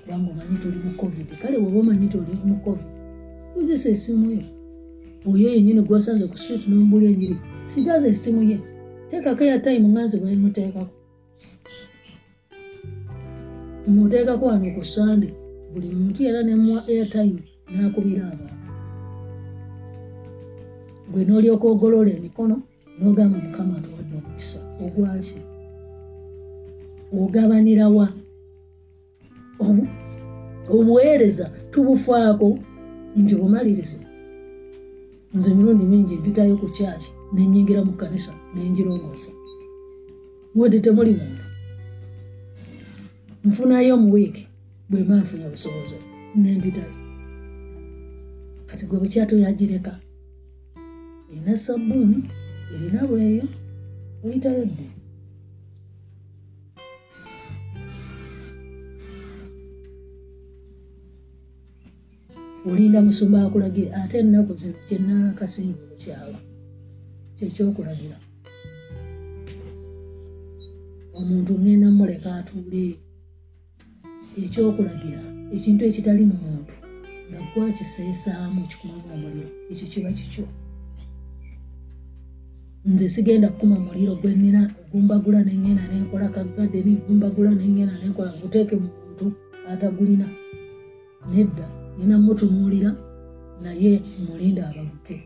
Kubanga 0.00 0.28
omanyi 0.32 0.56
tuli 0.62 0.78
mu 0.84 0.90
covid. 1.00 1.28
Kale 1.40 1.56
weba 1.62 1.78
omanyi 1.82 2.06
toli 2.12 2.32
mu 2.48 2.56
covid 2.64 2.86
uzisa 3.58 3.88
esimu 3.94 4.26
yo 4.34 4.42
oyo 5.30 5.46
yenyini 5.54 5.82
gwasanze 5.88 6.24
ku 6.30 6.36
street 6.42 6.64
nombuli 6.68 7.04
enjiri 7.12 7.36
sigaza 7.70 8.06
esimu 8.14 8.42
ye 8.50 8.56
teekako 9.12 9.44
eyatime 9.44 9.88
nganze 9.88 10.16
bwemuteekako 10.20 10.94
muteekako 13.94 14.44
wano 14.46 14.66
ku 14.76 14.82
sande 14.84 15.28
buli 15.72 15.88
muntu 15.98 16.18
era 16.28 16.40
nemwa 16.42 16.78
airtime 16.88 17.42
nakubira 17.76 18.22
abantu. 18.32 18.66
Gwe 21.10 21.22
n'olyoka 21.24 21.66
ogolola 21.72 22.10
emikono 22.18 22.56
n'ogamba 22.98 23.36
mukama 23.44 23.72
atuwadde 23.78 24.14
omukisa 24.18 24.58
ogwaki 24.84 25.40
ogabanirawa 27.20 28.06
obuweereza 30.74 31.46
tubufaako 31.72 32.48
nti 33.20 33.34
bumalirize. 33.40 33.98
Nze 35.34 35.48
emirundi 35.52 35.84
mingi 35.84 36.14
mpitayo 36.16 36.54
ku 36.60 36.66
kyaki 36.76 37.10
nenyingira 37.34 37.80
mu 37.84 37.92
kanisa 38.00 38.32
nenjirongoosa 38.54 39.30
wadde 40.54 40.80
temuli 40.80 41.12
muntu 41.20 41.44
nfunayo 43.44 43.96
mu 44.02 44.08
wiiki 44.14 44.44
bwemba 44.90 45.14
nfuna 45.22 45.44
obusobozi 45.46 45.96
nempitayo 46.42 46.94
kati 48.68 48.84
gwe 48.86 48.98
bukyato 49.02 49.34
yagireka 49.44 49.92
erina 51.30 51.56
sabbuuni 51.64 52.18
erina 52.74 53.00
bweyo 53.08 53.46
oyitayo 54.24 54.64
dde. 54.64 54.86
Olinda 62.70 63.02
musumba 63.02 63.42
akulagire 63.42 63.90
ate 64.00 64.16
ennaku 64.22 64.52
zino 64.60 64.78
kyenakasinga 64.86 65.78
obukyalo 65.84 66.38
kyekyokulagira 67.36 68.16
omuntu 71.18 71.52
ngenda 71.60 71.88
muleka 71.98 72.28
atuule. 72.38 72.84
Ekyokulagira 74.42 75.22
ekintu 75.54 75.82
ekitali 75.88 76.24
mu 76.30 76.36
muntu 76.44 76.74
nga 77.28 77.38
gwakiseesaamu 77.50 78.60
kikumamu 78.70 79.06
omuliro 79.14 79.50
ekyo 79.70 79.86
kiba 79.92 80.10
kikyo. 80.18 80.44
Nze 82.90 83.06
sigenda 83.14 83.48
kukuma 83.52 83.76
muliro 83.86 84.12
gwenina 84.20 84.60
ogumbagula 84.82 85.40
nengenda 85.46 85.84
nenkola 85.90 86.26
kagadde 86.34 86.78
nigumbagula 86.86 87.50
nengenda 87.58 87.94
nenkola 88.02 88.30
nguteeke 88.36 88.74
mu 88.82 88.88
muntu 88.96 89.26
atagulina. 89.72 90.26
Nedda 91.30 91.66
nina 91.98 92.16
mutunuulira 92.24 92.90
naye 93.62 93.92
mulinda 94.26 94.62
abaguke 94.70 95.16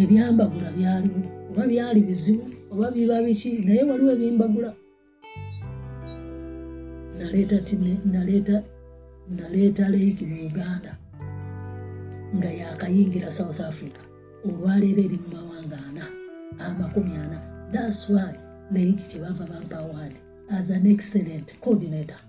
ebyambagula 0.00 0.68
byaliwo 0.76 1.20
oba 1.50 1.62
byali 1.70 2.00
bizibu 2.08 2.44
oba 2.74 2.90
biba 2.90 3.22
biki 3.22 3.50
naye 3.66 3.82
waliwo 3.88 4.12
ebimbagula 4.16 4.70
naleeta 7.18 7.58
naleeta 8.12 8.56
naleeta 9.36 9.84
leeki 9.94 10.24
mu 10.30 10.36
uganda. 10.48 10.92
Nga 12.36 12.50
yakayingira 12.60 13.30
south 13.38 13.60
africa. 13.70 14.00
Olwaleero 14.46 15.00
eri 15.06 15.18
mu 15.22 15.28
mawanga 15.36 15.78
ana 15.88 16.04
amakumi 16.66 17.12
ana. 17.22 17.38
Thats 17.72 18.00
why 18.12 18.34
leeki 18.74 19.04
kyebava 19.10 19.44
bampaward 19.50 20.14
as 20.50 20.70
an 20.70 20.86
excellent 20.86 21.48
coordinator. 21.62 22.20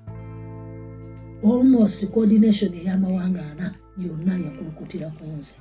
Almost 1.44 2.00
coordination 2.14 2.72
ey'amawanga 2.80 3.42
ana 3.52 3.68
yonna 3.98 4.34
yakulukutira 4.46 5.08
ku 5.18 5.26
nze 5.38 5.56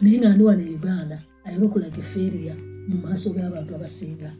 naye 0.00 0.16
nga 0.18 0.30
ndi 0.34 0.42
wano 0.48 0.62
uganda 0.78 1.16
ayina 1.44 1.64
okulaga 1.66 1.98
efeeriya 2.04 2.54
mu 2.88 2.96
maaso 3.02 3.26
g'abantu 3.34 3.70
abasinga. 3.74 4.30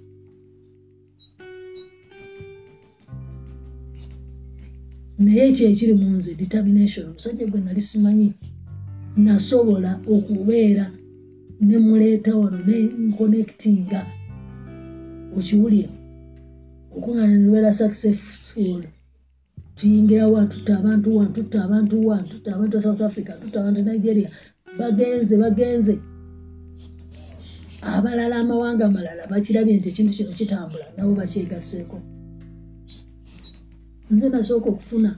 Naye 5.22 5.42
ekyo 5.48 5.64
ekiri 5.72 5.94
mu 6.00 6.09
nze 6.16 6.30
determination 6.42 7.04
omusajja 7.07 7.44
gwe 7.50 7.61
nali 7.61 7.83
simanyi 7.88 8.28
nasobola 9.24 9.90
okubeera 10.14 10.87
nemuleeta 11.66 12.30
wano 12.40 12.59
nenkonectinga 12.66 14.00
okiwulira 15.37 15.92
okuŋŋaana 16.96 17.35
nibeera 17.38 17.70
successful 17.83 18.83
tuyingira 19.76 20.24
wa 20.35 20.42
tutta 20.46 20.72
abantu 20.78 21.09
wa 21.18 21.26
tutta 21.35 21.59
abantu 21.64 21.94
wa 22.09 22.18
tutta 22.30 22.48
abantu 22.54 22.83
south 22.85 23.02
africa 23.09 23.33
tutta 23.42 23.61
abantu 23.61 23.80
nigeria 23.83 24.30
bagenze 24.78 25.37
bagenze. 25.37 25.94
Abalala 27.82 28.37
amawanga 28.37 28.84
amalala 28.87 29.22
bakirabye 29.30 29.76
nti 29.76 29.88
ekintu 29.88 30.12
kino 30.16 30.32
kitambula 30.38 30.87
nabo 30.96 31.12
bakyegaseeko. 31.20 31.96
Nze 34.10 34.28
nasooka 34.28 34.68
okufuna 34.70 35.10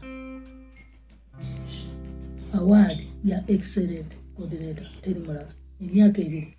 award 2.58 2.98
ya 3.24 3.38
excellent 3.54 4.10
coordinator 4.34 4.88
teri 5.02 5.20
mulala 5.20 5.52
emyaka 5.82 6.18
ebiri. 6.26 6.50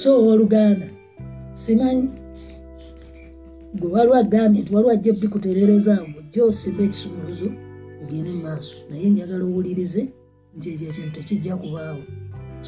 So 0.00 0.08
owooluganda 0.20 0.88
simanyi 1.54 2.08
gwe 3.78 3.88
waliwo 3.94 4.16
agambye 4.22 4.62
nti 4.62 4.74
waliwo 4.74 4.92
ajja 4.92 5.12
bikuterereza 5.12 5.94
ngo 6.06 6.18
jja 6.30 6.44
osimba 6.44 6.82
ekisumuluzo 6.86 7.48
ogende 8.06 8.32
maaso 8.42 8.76
naye 8.90 9.10
njagala 9.10 9.44
owulirize 9.44 10.02
nti 10.56 10.66
ekyo 10.72 10.86
ekintu 10.90 11.12
tekijja 11.16 11.54
kubaawo. 11.60 12.02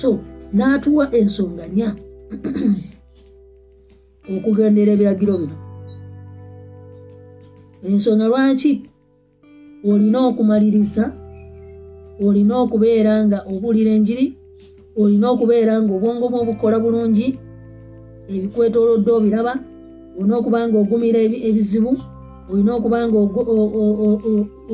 So 0.00 0.08
n'atuwa 0.56 1.04
ensonga 1.18 1.64
nya 1.76 1.88
okugendera 4.34 4.90
ebiragiro 4.92 5.34
bino. 5.40 5.56
Ensonga 7.86 8.26
lwaki? 8.30 8.72
Olina 9.88 10.18
okumaliriza 10.28 11.04
olina 12.26 12.54
okubeera 12.64 13.12
nga 13.26 13.38
obuulira 13.52 13.90
enjiri 13.96 14.26
olina 15.00 15.26
okubeera 15.30 15.72
nga 15.82 15.92
obwongo 15.96 16.24
bwe 16.28 16.40
obukola 16.42 16.76
bulungi 16.82 17.28
ebikwetoolodde 18.34 19.10
obiraba 19.18 19.54
olina 20.18 20.34
okuba 20.38 20.58
nga 20.66 20.76
ogumira 20.82 21.18
ebizibu 21.48 21.92
olina 22.50 22.70
okuba 22.74 22.98
nga 23.06 23.18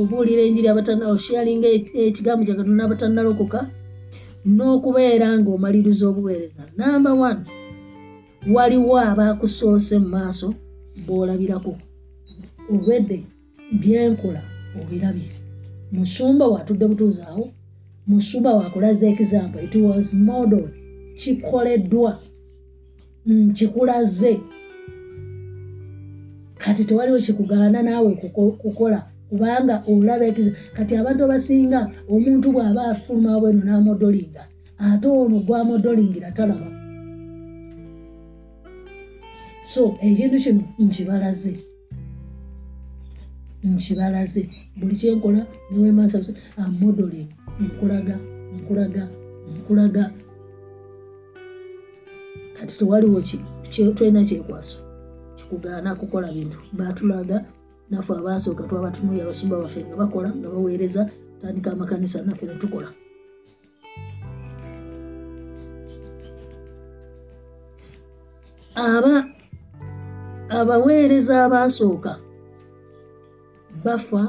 obuulira 0.01 0.43
enjiri 0.47 0.69
osharinga 1.15 1.69
ekigambo 2.09 2.43
kya 2.47 2.59
katonda 2.59 2.83
abatannalokoka 2.85 3.61
n'okubeera 4.57 5.29
nga 5.39 5.51
omaliriza 5.57 6.05
obuweereza. 6.11 6.63
Namba 6.77 7.11
one 7.29 7.43
waliwo 8.55 8.95
abakusoose 9.11 9.95
mu 10.03 10.09
maaso 10.15 10.49
b'olabirako. 11.07 11.73
Obwedde 12.73 13.19
byenkola 13.81 14.43
obirabye. 14.81 15.31
Musumba 15.95 16.45
watudde 16.53 16.85
butuuzaawo 16.91 17.45
musumba 18.07 18.51
wakulaza 18.59 19.07
example. 19.07 19.61
It 19.67 19.75
was 19.75 20.07
model 20.13 20.65
kikoleddwa 21.19 22.13
kikulaze 23.57 24.41
kati 26.65 26.85
tewaliwo 26.85 27.19
kikugaana 27.19 27.83
naawe 27.83 28.15
kukola 28.63 28.99
kubanga 29.29 29.83
olaba 29.93 30.27
kati 30.77 30.93
abantu 30.97 31.21
abasinga 31.25 31.81
omuntu 32.13 32.47
bw'aba 32.55 32.83
afuluma 32.93 33.41
bweno 33.41 33.61
n'amodolinga 33.65 34.43
ate 34.79 35.07
ono 35.09 35.39
gwamodolingira 35.47 36.31
talaba. 36.37 36.69
So 39.73 39.83
ekintu 40.07 40.37
kino 40.45 40.63
nkibalaze. 40.79 41.53
Nkibalaze. 43.65 44.43
Buli 44.77 44.97
kyenkola 45.01 45.41
newemasa 45.71 46.19
amodolin 46.63 47.29
nkulaga 47.61 48.17
nkulaga 48.57 49.05
nkulaga. 49.57 50.05
Kati 52.57 52.73
tewaliwo 52.79 53.23
tulina 53.97 54.25
kyekwaso 54.29 54.79
kikugaana 55.55 55.91
kukola 56.01 56.29
bintu. 56.37 56.59
Batulaga 56.79 57.37
naffe 57.91 58.13
abasooka 58.21 58.63
twabatunuya 58.69 59.23
abasumba 59.25 59.63
baffe 59.63 59.81
nga 59.87 59.97
bakola 60.03 60.29
nga 60.39 60.49
baweereza 60.53 61.03
tandika 61.41 61.69
amakanisa 61.75 62.19
naffe 62.27 62.45
netukola 62.47 62.89
aba 68.75 69.15
abaweereza 70.59 71.35
abasooka 71.47 72.13
bafa 73.85 74.23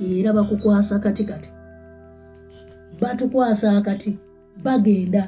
era 0.00 0.30
bakukwasa 0.32 0.94
kati 1.04 1.24
kati. 1.30 1.50
Batukwasa 3.00 3.66
akati 3.78 4.10
bagenda. 4.64 5.22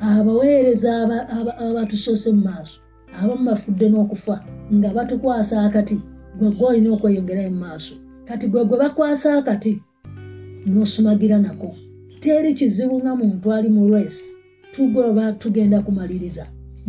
Abaweereza 0.00 0.90
aba- 1.02 1.28
aba- 1.36 1.56
abatusoose 1.66 2.28
mu 2.36 2.42
maaso 2.48 2.78
abamu 3.20 3.44
bafudde 3.50 3.86
n'okufa 3.88 4.34
nga 4.74 4.88
batukwasa 4.96 5.54
akati 5.66 5.96
gwe 6.38 6.50
gwe 6.56 6.66
olina 6.68 6.88
okweyongerayo 6.94 7.50
mu 7.54 7.60
maaso. 7.64 7.94
Kati 8.28 8.46
gwe 8.48 8.62
gwe 8.68 8.76
bakwasa 8.82 9.28
akati 9.38 9.72
n'osumagira 10.70 11.38
nako. 11.38 11.70
Teri 12.20 12.54
kizibu 12.58 12.96
nga 13.02 13.12
muntu 13.20 13.46
ali 13.52 13.68
mu 13.76 13.82
resi 13.92 14.26
tugoba 14.72 15.32
tugenda 15.40 15.78
kumaliriza. 15.86 16.44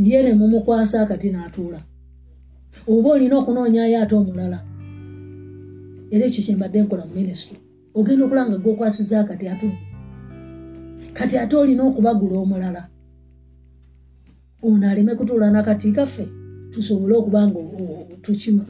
Ye 0.08 0.24
ne 0.24 0.34
mumukwasa 0.40 1.02
akati 1.02 1.28
n'atuula. 1.32 1.80
Oba 2.88 3.10
olina 3.16 3.36
okunoonyayo 3.38 3.98
ate 4.02 4.16
omulala? 4.16 4.60
Era 6.14 6.24
ekyo 6.26 6.42
kyembadde 6.46 6.82
nkola 6.82 7.04
mu 7.08 7.14
minisitule. 7.20 7.60
Ogenda 7.98 8.24
okulaba 8.26 8.50
nga 8.50 8.58
gwokwasiza 8.64 9.16
akati 9.20 9.46
atudde 9.48 9.88
kati 11.18 11.38
ate 11.38 11.56
olina 11.56 11.84
okubagula 11.84 12.36
omulala 12.40 12.82
ono 14.62 14.90
aleme 14.90 15.16
kutuula 15.16 15.52
nakati 15.52 15.92
kaffe 15.92 16.28
tusobole 16.72 17.14
okuba 17.16 17.48
nga 17.48 17.60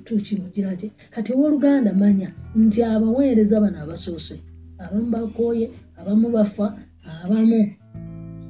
tukimugiraki 0.04 0.92
kati 1.10 1.34
owooluganda 1.34 1.94
manya 1.94 2.30
nti 2.56 2.84
abaweereza 2.84 3.60
bano 3.60 3.78
abasoose 3.84 4.36
abamu 4.84 5.10
bakooye 5.12 5.72
abamu 6.00 6.30
bafa 6.30 6.78
abamu. 7.24 7.74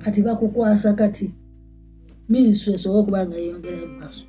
Kati 0.03 0.21
bakukwasa 0.21 0.93
kati 0.93 1.31
minisitule 2.29 2.75
esobole 2.75 2.99
okuba 3.01 3.25
nga 3.27 3.35
yeyongera 3.37 3.77
mu 3.77 3.87
maaso. 3.99 4.23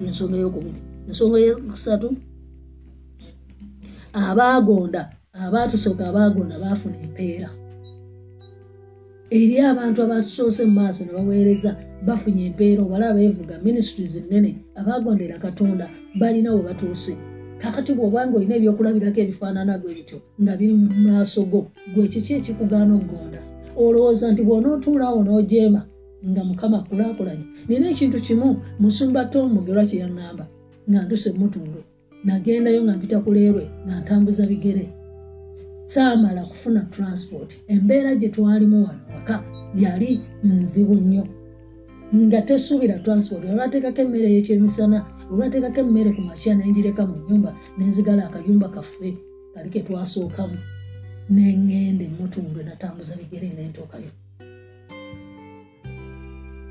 Ensonga 0.00 0.36
eyokubiri 0.36 0.80
ensonga 1.08 1.36
eyokusatu 1.38 2.08
abaagonda 4.12 5.02
abaatusooka 5.32 6.02
abaagonda 6.08 6.62
baafuna 6.62 6.96
empeera. 7.04 7.50
Eri 9.30 9.60
abantu 9.60 9.98
abasoose 10.02 10.62
mu 10.64 10.74
maaso 10.78 11.04
ne 11.04 11.12
baweereza 11.16 11.70
bafunye 12.06 12.46
empeera 12.48 12.82
obala 12.82 13.14
beevuga 13.16 13.54
ministries 13.66 14.16
ennene 14.20 14.50
abaagondera 14.78 15.38
katonda 15.38 15.84
balina 16.20 16.54
we 16.54 16.62
batuuse. 16.68 17.14
Kakati 17.60 17.92
bw'obanga 17.96 18.36
olina 18.36 18.54
ebyokulabirako 18.56 19.18
ebifaananagwe 19.20 19.94
bityo 19.96 20.18
nga 20.42 20.52
biri 20.58 20.74
mu 20.80 20.88
maaso 21.06 21.40
go 21.50 21.60
gwe 21.94 22.08
kiki 22.12 22.32
ekikugaana 22.38 22.92
okugonda 22.98 23.40
olowooza 23.82 24.26
nti 24.32 24.42
bw'onootuulaawo 24.46 25.20
n'ojeema 25.24 25.80
nga 26.30 26.42
mukama 26.48 26.76
akulaakulanye 26.80 27.44
nina 27.68 27.86
ekintu 27.92 28.18
kimu 28.26 28.48
musumba 28.80 29.20
tomugerwa 29.32 29.84
kye 29.88 30.00
yaŋŋamba 30.02 30.44
nga 30.88 31.00
nduse 31.04 31.30
mutundwe 31.38 31.80
nagendayo 32.26 32.80
nga 32.84 32.96
mpita 32.96 33.18
kuleerwe 33.24 33.64
nga 33.84 33.94
ntambuza 34.00 34.44
bigere. 34.50 34.84
Saamala 35.92 36.42
kufuna 36.50 36.80
transport 36.94 37.50
embeera 37.72 38.10
gye 38.20 38.28
twalimu 38.34 38.78
wano 38.86 39.02
waka 39.14 39.36
yali 39.82 40.20
nzibu 40.44 40.94
nnyo 40.94 41.24
nga 42.14 42.42
tesuubira 42.42 42.98
transport 43.04 43.44
olwateekako 43.44 44.00
emmere 44.00 44.28
y'ekyemisana 44.34 44.98
olwateekako 45.30 45.80
emmere 45.80 46.10
ku 46.16 46.20
makya 46.28 46.54
nenjireka 46.54 47.02
mu 47.06 47.16
nyumba 47.28 47.50
nenzigala 47.76 48.22
akayumba 48.26 48.68
kaffe 48.68 49.10
kali 49.54 49.68
ke 49.72 49.80
twasookamu 49.86 50.58
neŋŋenda 51.34 52.04
emutundwe 52.08 52.62
natambuza 52.64 53.18
bigere 53.18 53.48
nentuukayo 53.56 54.10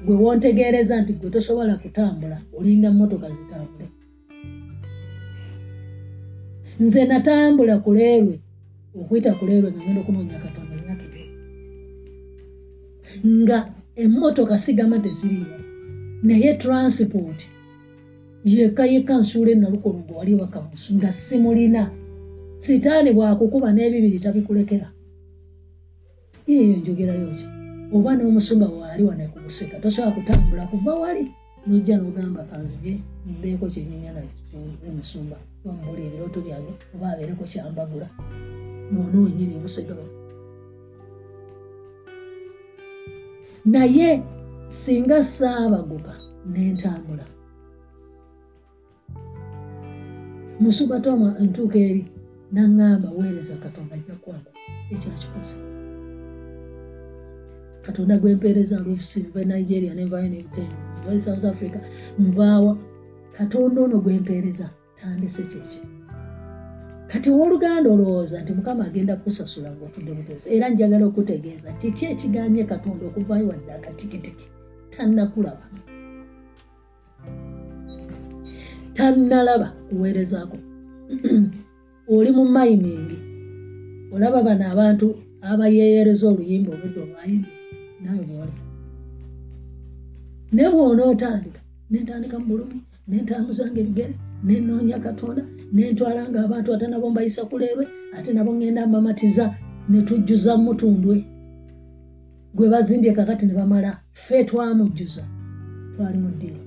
gwe 0.06 0.16
wontegeereza 0.22 1.02
nti 1.02 1.14
gwe 1.14 1.30
tosobola 1.34 1.76
kutambula 1.84 2.38
olinda 2.58 2.92
motoka 2.92 3.28
zitambule. 3.30 3.88
Nze 6.80 7.06
natambula 7.06 7.78
kuleerwe 7.84 8.36
okuyita 9.00 9.32
kuleerwe 9.34 9.72
nga 9.72 9.82
ngenda 9.84 10.02
okunoonya 10.02 10.40
katonda 10.46 10.74
ebiri 11.06 11.24
nga 13.42 13.58
emmotoka 13.96 14.58
sigama 14.58 15.00
teziriiwo. 15.00 15.58
Naye 16.24 16.54
transport 16.58 17.40
yekka 18.46 18.86
yekka 18.86 19.18
nsuula 19.18 19.52
ennalukolongo 19.52 20.14
wali 20.18 20.34
wakamusu 20.36 20.96
nga 20.96 21.12
simulina. 21.12 21.84
Sitaani 22.58 23.10
bwakukuba 23.14 23.70
n'ebibiri 23.72 24.20
tabikulekera. 24.20 24.88
Yeeyo 26.48 26.78
njogerayo 26.78 27.28
ki? 27.38 27.46
Oba 27.96 28.12
n'omusumba 28.16 28.68
waali 28.68 29.04
wanekuguseka 29.04 29.80
tosobola 29.80 30.16
kutambula 30.16 30.64
kuva 30.72 30.94
wali? 31.02 31.24
Nojja 31.68 31.98
n'ogamba 31.98 32.44
kanzije 32.50 32.94
mbeeko 33.26 33.66
kyenyumya 33.74 34.12
namusumba 34.86 35.38
wambula 35.66 36.02
ebirooto 36.08 36.40
byange 36.46 36.72
oba 36.96 37.06
abeereko 37.12 37.44
kyambagula. 37.52 38.08
Nono 38.92 39.18
wenyini 39.24 39.56
naye 43.66 44.24
singa 44.70 45.24
saabaguka 45.24 46.14
nentambula. 46.52 47.26
Musumba 50.60 51.00
toma 51.00 51.36
entuuka 51.40 51.78
eri 51.80 52.04
naŋŋamba 52.54 53.10
weereza 53.18 53.56
katonda 53.64 53.96
ajja 53.96 54.16
kwamba 54.24 54.50
ekyakikoze 54.94 55.58
katonda 57.86 58.18
gwempeereza 58.22 58.80
lufusi 58.80 59.20
nva 59.28 59.42
nigeria 59.44 59.94
nenvayo 59.94 60.28
nebitendo 60.30 60.78
nva 61.02 61.22
south 61.26 61.46
africa 61.46 61.80
nvaawa. 62.20 62.74
Katonda 63.38 63.82
ono 63.82 63.98
gwempeereza 64.00 64.70
tandise 65.00 65.44
kyekyo 65.44 65.95
kati 67.12 67.28
owooluganda 67.30 67.88
olowooza 67.90 68.42
nti 68.42 68.52
mukama 68.58 68.82
agenda 68.86 69.16
kusasula 69.22 69.70
ngaotudde 69.72 70.12
buteesa 70.18 70.48
era 70.56 70.66
njagala 70.70 71.06
okutegeeza 71.06 71.70
kiki 71.80 72.06
ekiganye 72.14 72.64
katonda 72.72 73.04
okuvaayo 73.10 73.46
wadde 73.50 73.72
akatikitiki? 73.78 74.46
Tannakulaba. 74.94 75.66
Tannalaba 78.96 79.70
kuweerezaako 79.88 80.58
oli 82.16 82.32
mu 82.38 82.44
mayimingi 82.56 83.18
olaba 84.14 84.40
bano 84.48 84.66
abantu 84.74 85.08
abayeeyereza 85.50 86.26
oluyimba 86.32 86.70
obudde 86.76 87.00
olwayimba 87.06 87.50
nawe 88.04 88.22
bwoli 88.30 88.56
naye 90.54 90.70
bwonootandika 90.74 91.62
nentandika 91.90 92.36
mu 92.40 92.46
bulumi 92.50 92.78
nentambuzanga 93.08 93.80
ebigere 93.84 94.16
nenoonya 94.44 95.00
katonda 95.00 95.44
nentwalanga 95.74 96.44
abantu 96.44 96.74
ate 96.74 96.88
nabo 96.88 97.10
mbayisa 97.10 97.46
kuleerwe 97.46 97.88
ate 98.18 98.34
nabo 98.34 98.54
ngenda 98.56 98.88
mbamatiza 98.88 99.56
netujjuza 99.90 100.58
mutundwe. 100.58 101.26
Gwe 102.56 102.70
bazimbye 102.70 103.14
kakati 103.14 103.46
ne 103.46 103.54
bamala 103.54 104.00
ffe 104.14 104.44
twamujjuza 104.44 105.24
twali 105.96 106.18
mu 106.18 106.30
ddiiro 106.30 106.62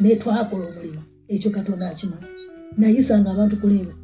naye 0.00 0.16
twakola 0.16 0.64
omulimu 0.70 1.02
ekyo 1.28 1.50
katonda 1.50 1.90
akimala. 1.90 2.26
Nayisanga 2.78 3.30
abantu 3.30 3.56
kuleerwe 3.56 3.94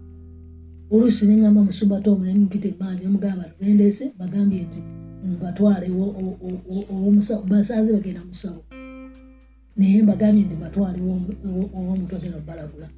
oluusi 0.90 1.26
neŋŋamba 1.26 1.60
musumba 1.68 2.00
tomu 2.04 2.24
nemupita 2.24 2.68
emaani 2.68 3.00
nemugamba 3.02 3.44
tugendeese 3.50 4.04
bagambye 4.18 4.62
nti 4.66 4.80
mbatwale 5.24 5.86
basaze 7.50 7.92
bagenda 7.92 8.22
musawo 8.28 8.60
naye 9.76 10.02
mbagambye 10.02 10.42
nti 10.44 10.56
batwale 10.62 10.98
owomutwe 11.76 12.16
agenda 12.16 12.38
obalagula 12.42 12.88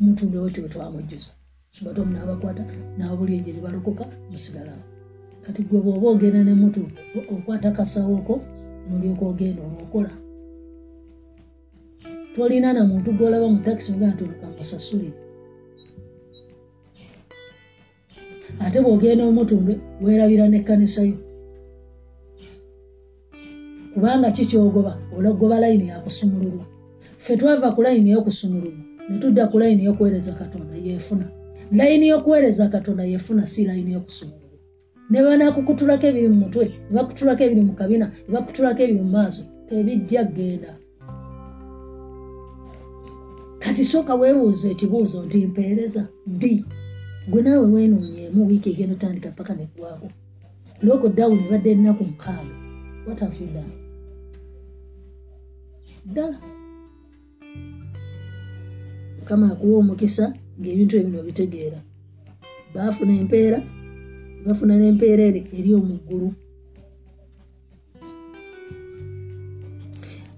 mutunde 0.00 0.36
wetyo 0.42 0.60
wetwamujjuza 0.64 1.30
musumba 1.68 1.94
tomu 1.96 2.12
nabakwata 2.12 2.62
nababuli 2.98 3.32
enje 3.36 3.50
nebalokoka 3.52 4.04
musigalawo 4.30 4.84
kati 5.44 5.60
gwe 5.66 5.78
bwoba 5.84 6.06
ogenda 6.14 6.40
nemutunde 6.44 7.00
okwata 7.34 7.68
kasawoko 7.76 8.34
nolyoka 8.88 9.24
ogenda 9.30 9.60
olwokola. 9.66 10.12
Tolina 12.34 12.72
na 12.72 12.82
muntu 12.90 13.08
gwolaba 13.16 13.46
mu 13.54 13.58
takisi 13.64 13.92
nga 13.96 14.06
nti 14.12 14.22
olukamusasulire 14.24 15.18
ate 18.64 18.78
bwogenda 18.84 19.22
omutundwe 19.30 19.74
weerabira 20.02 20.44
nekanisayo 20.48 21.16
kubanga 23.96 24.30
kikyogoba 24.30 24.98
olagoba 25.16 25.60
layini 25.60 25.88
yakusumululwa 25.88 26.64
ffe 27.18 27.36
twava 27.36 27.72
ku 27.72 27.82
layini 27.82 28.10
yokusumululwa 28.10 28.84
netudda 29.08 29.46
ku 29.50 29.58
layini 29.58 29.84
yokuweereza 29.84 30.32
katonda 30.32 30.76
yeefuna 30.76 31.26
layini 31.72 32.08
yokuweereza 32.08 32.68
katonda 32.68 33.04
yeefuna 33.04 33.46
si 33.46 33.64
layini 33.64 33.92
yokusumululwa. 33.92 34.58
Ne 35.10 35.22
banakukutulako 35.22 36.06
ebiri 36.06 36.28
mu 36.28 36.38
mutwe 36.44 36.64
nebakutulako 36.90 37.42
ebiri 37.44 37.62
mu 37.68 37.72
kabina 37.72 38.06
nebakutulako 38.28 38.82
ebiri 38.82 39.00
mu 39.00 39.08
maaso 39.16 39.42
tebijja 39.68 40.24
genda 40.24 40.72
kati 43.58 43.84
sooka 43.84 44.14
weebuuza 44.20 44.66
ekibuuzo 44.74 45.24
nti 45.26 45.46
mpeereza 45.46 46.02
ndi 46.26 46.64
gwe 47.30 47.42
naawe 47.42 47.66
weenonyeemu 47.74 48.46
wiiki 48.46 48.70
egenda 48.70 48.94
otandika 48.94 49.30
paka 49.38 49.54
neggwako 49.54 50.08
lokodawuni 50.84 51.42
ebadde 51.46 51.70
ennaku 51.72 52.04
mukaaga 52.04 52.54
watafida 53.06 53.64
ddala. 56.08 56.38
Mukama 59.18 59.46
akuwa 59.52 59.76
omukisa 59.82 60.24
ng'ebintu 60.58 60.94
ebino 60.96 61.20
bitegeera. 61.26 61.78
Baafuna 62.74 63.12
empeera 63.20 63.58
bafuna 64.46 64.74
n'empeerere 64.76 65.40
eri 65.58 65.70
omuggulu 65.78 66.28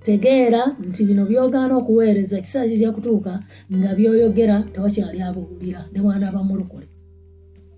tegeera 0.04 0.62
nti 0.88 1.00
bino 1.08 1.22
byogaana 1.30 1.74
okuweereza 1.80 2.34
ekiseera 2.38 2.70
kijja 2.70 2.90
kutuuka 2.96 3.32
nga 3.76 3.90
byoyogera 3.96 4.56
tewakyali 4.72 5.20
abuwulira 5.28 5.80
ne 5.92 6.00
bwana 6.04 6.34
bamulokole 6.34 6.88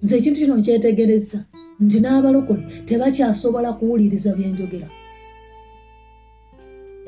nze 0.03 0.15
ekintu 0.17 0.39
kino 0.41 0.55
nkyetegereza 0.59 1.39
nti 1.85 1.99
n'abalokole 2.01 2.63
tebakyasobola 2.87 3.71
kuwuliriza 3.79 4.31
byenjogera 4.37 4.89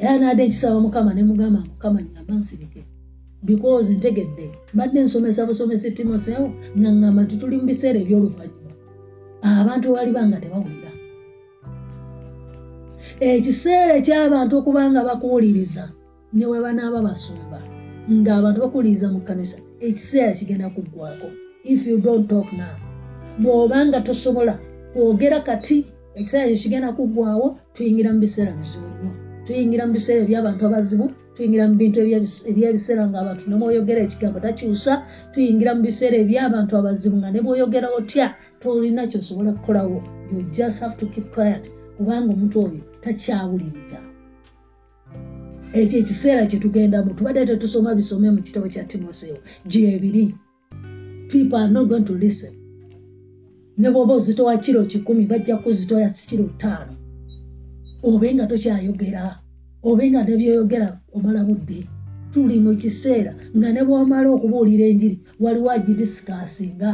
era 0.02 0.18
naadde 0.18 0.42
nkisaba 0.46 0.78
mukama 0.84 1.10
ne 1.14 1.22
mugamba 1.28 1.60
mukama 1.70 1.98
nyamba 2.02 2.34
nsirike 2.40 2.82
because 3.48 3.88
ntegedde 3.96 4.46
mbadde 4.74 4.98
nsomesa 5.02 5.46
busomesi 5.48 5.90
timoseewo 5.96 6.48
nga 6.78 6.90
ŋŋamba 6.94 7.20
nti 7.24 7.34
tuli 7.40 7.56
mu 7.60 7.66
biseera 7.70 7.98
ebyoluvannyuma. 8.02 8.72
Abantu 9.42 9.86
wali 9.94 10.10
banga 10.16 10.42
tebawulira 10.42 10.90
ekiseera 13.20 13.92
eky'abantu 14.00 14.52
okuba 14.56 14.82
nga 14.90 15.06
bakuwuliriza 15.08 15.84
ne 16.36 16.44
we 16.50 16.58
banaaba 16.64 17.06
basumba 17.06 17.58
ng'abantu 18.10 18.58
bakuwuliriza 18.60 19.06
mu 19.14 19.20
kkanisa 19.20 19.58
ekiseera 19.86 20.32
kigenda 20.38 20.66
kuggwako 20.74 21.28
if 21.72 21.80
you 21.86 21.96
don't 22.04 22.26
talk 22.30 22.48
now 22.60 22.76
bw'oba 23.42 23.78
nga 23.86 23.98
tosobola 24.06 24.54
kwogera 24.92 25.38
kati 25.46 25.76
ekiseera 26.18 26.50
kyo 26.50 26.58
kigenda 26.62 26.90
kuggwawo 26.96 27.46
tuyingira 27.74 28.10
mu 28.14 28.20
biseera 28.24 28.58
bizibu 28.58 28.88
nnyo 28.90 29.21
tuyingira 29.46 29.86
mu 29.86 29.92
biseera 29.96 30.20
eby'abantu 30.24 30.62
abazibu 30.68 31.06
tuyingira 31.34 31.64
mu 31.70 31.74
bintu 31.80 31.98
ebyebiseera 32.50 33.02
ng'abantu. 33.10 33.42
Ne 33.48 33.56
bwoyogera 33.60 34.00
ekigambo 34.06 34.38
takyusa 34.44 34.92
tuyingira 35.32 35.70
mu 35.76 35.82
biseera 35.86 36.16
eby'abantu 36.22 36.72
abazibu 36.80 37.16
nga 37.20 37.30
ne 37.30 37.40
bwoyogera 37.44 37.88
otya? 37.98 38.26
Tolina 38.60 39.02
kyosobola 39.10 39.50
kukolawo. 39.56 39.98
You 40.32 40.42
just 40.56 40.80
have 40.82 40.96
to 41.00 41.06
keep 41.12 41.26
quiet. 41.34 41.64
Kubanga 41.96 42.32
omuntu 42.34 42.56
oyo 42.66 42.82
takyawuliriza. 43.02 43.98
Ekyo 45.72 45.96
ekiseera 46.02 46.46
kyetugendamu 46.46 47.14
tubadde 47.16 47.46
tetusoma 47.46 47.94
bisome 47.98 48.30
mu 48.30 48.40
kitabo 48.46 48.66
kya 48.68 48.84
timoseewo 48.84 49.38
gyebiri 49.70 50.34
people 51.30 51.56
are 51.56 51.70
not 51.72 51.88
going 51.88 52.04
to 52.04 52.12
listen. 52.14 52.52
Ne 53.78 53.90
bwoba 53.90 54.14
ozitowa 54.14 54.56
kiro 54.56 54.84
kikumi 54.84 55.26
bajja 55.26 55.56
kuzitoya 55.56 56.10
kiro 56.10 56.44
ttaano 56.44 57.01
obe 58.02 58.34
nga 58.34 58.46
tokyayogera. 58.46 59.24
Obe 59.82 60.04
nga 60.10 60.20
nebyoyogera 60.22 60.88
omala 61.14 61.44
budde. 61.44 61.86
Tuli 62.32 62.56
mu 62.64 62.72
kiseera 62.80 63.32
nga 63.56 63.68
ne 63.72 63.82
bwomala 63.86 64.28
okubuulira 64.36 64.84
enjiri 64.90 65.16
waliwo 65.42 65.68
agidisikasinga. 65.76 66.90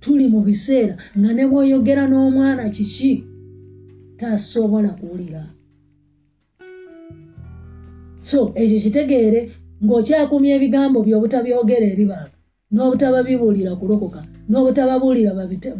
Tuli 0.00 0.26
mu 0.32 0.40
biseera 0.46 0.94
nga 1.18 1.30
ne 1.32 1.44
bwoyogera 1.50 2.02
n'omwana 2.08 2.64
kiki? 2.74 3.12
Tasobola 4.18 4.90
kuwulira. 4.98 5.42
So 8.28 8.40
ekyo 8.60 8.78
kitegeere 8.84 9.40
ng'okyakumya 9.84 10.52
ebigambo 10.56 10.98
byobutabyogera 11.06 11.86
eri 11.92 12.04
bantu 12.10 12.35
n'obutaba 12.74 13.22
bibuulira 13.26 13.72
kulokoka 13.80 14.20
n'obutababuulira 14.50 15.30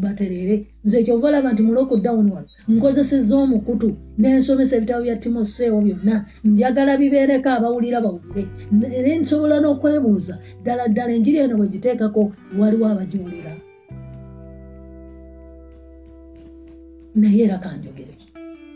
batereere. 0.02 0.54
Nze 0.84 0.98
kyova 1.04 1.26
olaba 1.28 1.52
nti 1.52 1.62
mu 1.66 1.72
lockdown 1.76 2.26
wano 2.34 2.48
nkozeseza 2.72 3.34
omukutu 3.42 3.88
n'ensomesa 4.18 4.74
ebitabo 4.76 5.02
bya 5.04 5.16
timoseewo 5.22 5.78
byonna 5.86 6.16
njagala 6.46 6.92
bibeereko 7.00 7.48
abawulira 7.56 7.98
bawulire. 8.04 8.42
Era 8.98 9.10
nsobola 9.20 9.56
n'okwebuuza 9.60 10.34
ddala 10.60 10.82
ddala 10.90 11.12
enjiri 11.16 11.38
eno 11.44 11.54
bwe 11.58 11.68
giteekako 11.74 12.22
waliwo 12.58 12.86
abagiwulira. 12.92 13.52
Naye 17.20 17.40
era 17.46 17.58
kanjogere 17.64 18.14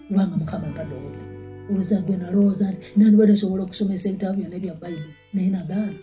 kubanga 0.07 0.35
mukama 0.41 0.67
mpadowooza 0.73 1.23
oluzagwe 1.71 2.15
nalowooza 2.17 2.67
nti 2.73 2.87
nandibadde 2.99 3.35
sobola 3.41 3.63
okusomesa 3.63 4.09
ebitabo 4.09 4.35
byonna 4.37 4.57
ebya 4.59 4.75
bayibuli 4.83 5.15
naye 5.35 5.49
nagaana 5.55 5.99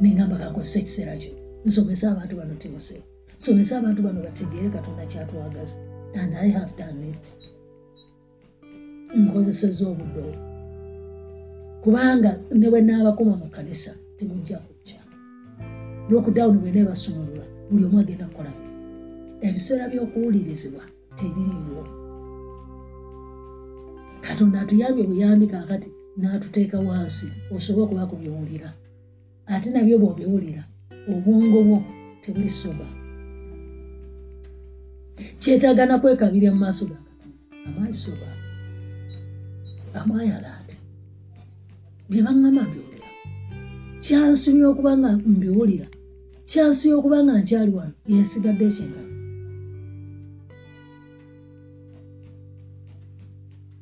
nengamba 0.00 0.36
kakozesa 0.40 0.78
ekiseera 0.78 1.14
kyo 1.22 1.32
nsomesa 1.66 2.04
abantu 2.12 2.34
bano 2.36 2.54
timoseo 2.62 3.02
nsomesa 3.38 3.72
abantu 3.78 4.00
bano 4.02 4.18
bategeere 4.26 4.68
katonda 4.76 5.06
kyatwagaza 5.10 5.76
and 6.14 6.34
i 6.34 6.48
have 6.48 6.72
done 6.76 7.10
it. 7.10 7.24
Nkozeseza 9.16 9.88
obudde 9.88 10.20
obwo. 10.20 10.42
Kubanga 11.82 12.30
ne 12.54 12.70
bwe 12.70 12.80
naabakuma 12.80 13.34
mu 13.36 13.48
kanisa 13.56 13.92
temujja 14.16 14.58
kujja. 14.58 15.00
Lokudawuni 16.10 16.58
bwe 16.58 16.70
neebasumulula 16.72 17.44
buli 17.70 17.84
omu 17.84 17.98
agenda 18.00 18.26
kukola 18.26 18.52
ebiseera 19.46 19.90
by'okuwulirizibwa 19.90 20.84
tebiriiwo. 21.18 21.84
Katonda 24.26 24.60
atuyambye 24.60 25.04
buyambi 25.10 25.46
kaakati 25.52 25.88
n'atuteeka 26.18 26.78
wansi 26.88 27.28
osobola 27.54 27.84
okuba 27.84 28.10
kubyowulira 28.10 28.68
ate 29.52 29.68
nabyo 29.70 29.96
bw'obiwulira 30.00 30.62
obwongo 31.12 31.58
bwo 31.66 31.78
tebulisoba 32.22 32.86
kyetaagana 35.40 35.94
kwekabirya 36.00 36.50
mu 36.54 36.60
maaso 36.64 36.82
ga 36.90 36.98
katonda 37.06 37.40
amaisoba 37.68 38.28
amayalaati 40.00 40.76
bye 42.08 42.20
baŋŋama 42.26 42.62
mbiwulira 42.68 43.08
kyansibya 44.04 44.64
okuba 44.70 44.92
nga 44.98 45.10
mbiwulira 45.34 45.86
kyansibya 46.50 46.96
okuba 46.98 47.18
nga 47.24 47.34
nkyali 47.40 47.72
wano 47.76 47.94
yensigadde 48.10 48.64
ekyentalo. 48.70 49.12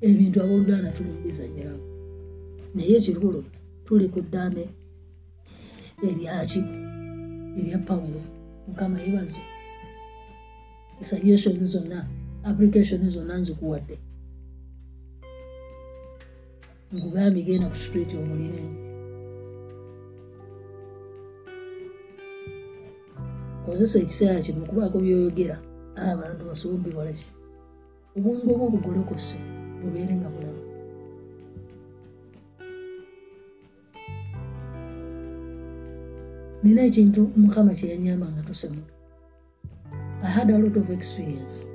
Ebintu 0.08 0.36
abooluganda 0.42 0.94
tuli 0.96 1.10
mubizanyiramu 1.14 1.84
naye 2.74 2.92
ekikulu 2.98 3.40
tuli 3.86 4.06
ku 4.12 4.20
ddambe 4.26 4.64
eryaki 6.10 6.60
erya 7.58 7.78
pawulo 7.86 8.20
mukama 8.66 8.96
yebaze 9.04 9.42
suggestion 11.10 11.66
zonna 11.66 11.98
application 12.44 13.10
zonna 13.14 13.34
nzikuwadde 13.40 13.96
nkugambye 16.92 17.42
genda 17.46 17.66
ku 17.72 17.76
street 17.84 18.10
omuliremu 18.14 18.74
kozesa 23.64 23.96
ekiseera 23.98 24.44
kino 24.44 24.60
okubaako 24.64 24.96
byoyogera 25.04 25.56
abantu 26.12 26.42
basobole 26.48 26.82
biwalaki 26.84 27.26
obwongo 28.16 28.50
bwo 28.58 28.66
bugolokose 28.74 29.36
bubeere 29.80 30.14
nga 30.18 30.28
bulaba 30.34 30.63
nina 36.64 36.82
ekintu 36.88 37.20
mukama 37.36 37.72
kyeyanyamba 37.78 38.26
nga 38.32 38.42
tosemula 38.48 38.92
i 40.24 40.30
had 40.36 40.48
a 40.50 40.58
lot 40.58 40.76
of 40.80 40.90
experience. 40.90 41.68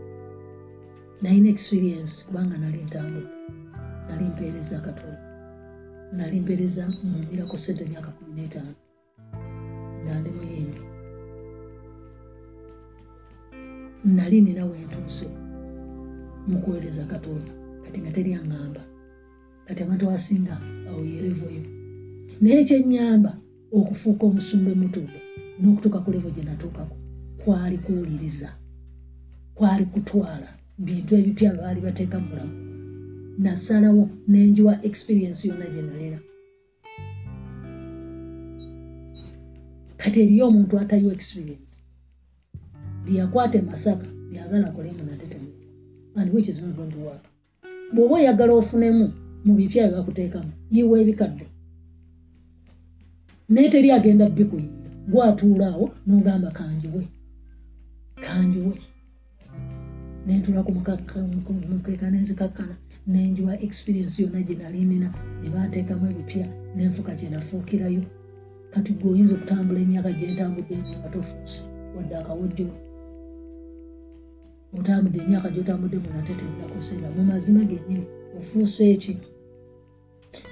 Nalina 1.21 1.49
experience 1.49 2.25
kubanga 2.25 2.57
nali 2.57 2.77
ntambula. 2.87 3.29
Nali 4.07 4.25
mpeereza 4.25 4.79
katonda 4.79 5.21
nali 6.13 6.39
mpeereza 6.41 6.83
mumbirako 7.03 7.57
sente 7.57 7.85
myaka 7.85 8.11
kumi 8.11 8.31
n'etaano. 8.35 8.75
Nga 10.03 10.13
ndi 10.19 10.29
muyimbi. 10.29 10.81
Nali 14.05 14.41
nina 14.41 14.65
wentuuse 14.65 15.29
mukuweereza 16.47 17.03
katonda 17.05 17.51
kati 17.83 17.97
nga 18.01 18.11
teri 18.11 18.33
aŋŋamba. 18.33 18.81
Kati 19.65 19.83
abantu 19.83 20.03
abasinga 20.05 20.55
awo 20.89 21.01
yerevoyo 21.05 21.63
naye 22.41 22.63
kyenyamba 22.67 23.37
okufuuka 23.77 24.23
omusumba 24.25 24.69
emutuufu 24.75 25.19
n'okutuuka 25.59 25.99
ku 26.03 26.09
levo 26.13 26.29
gye 26.35 26.43
natuukako. 26.43 26.95
Kwali 27.41 27.77
kuwuliriza. 27.83 28.49
Kwali 29.57 29.85
kutwala. 29.91 30.49
Bintu 30.85 31.11
ebipya 31.19 31.53
baali 31.57 31.79
bateeka 31.81 32.17
mulamu 32.19 32.55
nasalawo 33.43 34.03
nenjiwa 34.27 34.73
experience 34.89 35.47
yonna 35.47 35.67
gye 35.73 35.81
nalera 35.81 36.19
kati 39.97 40.17
eriyo 40.23 40.47
omuntu 40.47 40.73
atayiwa 40.79 41.13
experience. 41.13 41.73
Lyakwata 43.05 43.57
emasaka 43.61 44.07
lyagala 44.31 44.67
akolemu 44.67 45.03
natetemu 45.03 45.49
and 46.15 46.33
which 46.33 46.49
is 46.49 46.61
not 46.61 46.75
going 46.75 46.91
to 46.91 46.99
work 46.99 47.23
bw'oba 47.93 48.15
oyagala 48.15 48.53
ofunemu 48.53 49.05
mu 49.45 49.53
bipya 49.57 49.87
bye 49.87 49.95
bakuteekamu 49.95 50.51
yiwa 50.73 50.95
ebikadde 51.01 51.45
naye 53.49 53.69
teri 53.69 53.89
agenda 53.91 54.25
bikuyinda 54.37 54.89
gwatuulaawo 55.11 55.85
nogamba 56.07 56.49
kanjiwe 56.57 57.01
kanjiwe 58.25 58.73
nentula 60.25 60.63
kumukeeka 60.63 62.05
nenzikakkana 62.11 62.75
nenjiwa 63.11 63.53
experience 63.67 64.21
yonna 64.21 64.41
gye 64.47 64.55
nali 64.55 64.85
nina 64.89 65.09
ne 65.41 65.49
bateekamu 65.53 66.05
ebipya 66.11 66.47
nenfuka 66.75 67.11
kye 67.19 67.29
nafuukirayo. 67.29 68.03
Kati 68.73 68.91
gwe 68.93 69.11
oyinza 69.11 69.33
okutambula 69.35 69.79
emyaka 69.85 70.09
gyentambudde 70.17 70.75
nga 70.97 71.09
tofuuse 71.13 71.61
wadde 71.95 72.15
akawujjo 72.21 72.67
otambudde 74.77 75.17
emyaka 75.23 75.47
gyotambudde 75.53 75.97
munate 76.03 76.33
tenakuseera 76.39 77.07
mu 77.15 77.21
mazima 77.29 77.61
gennyini 77.69 78.05
ofuuse 78.37 78.83
eki 78.93 79.13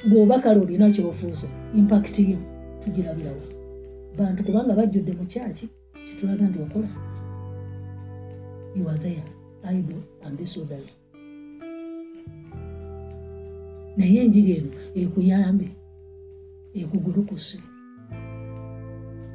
bw'oba 0.10 0.36
kale 0.43 0.60
olina 0.64 0.88
kyofuuse 0.93 1.48
impakiti 1.80 2.24
yo 2.32 2.39
tugirabirawo 2.88 3.43
bantu 4.17 4.39
kubanga 4.47 4.79
bajjudde 4.79 5.11
mu 5.19 5.25
kyaki 5.31 5.65
kitulaga 6.07 6.43
nti 6.49 6.59
okola 6.65 6.89
you 8.77 8.88
are 8.89 8.97
there. 8.99 9.23
Idle 9.63 10.01
and 10.23 10.38
disorderly 10.38 10.93
naye 13.97 14.17
enjiri 14.23 14.51
eno 14.57 14.71
ekuyambe 15.01 15.67
ekugulukuse 16.81 17.57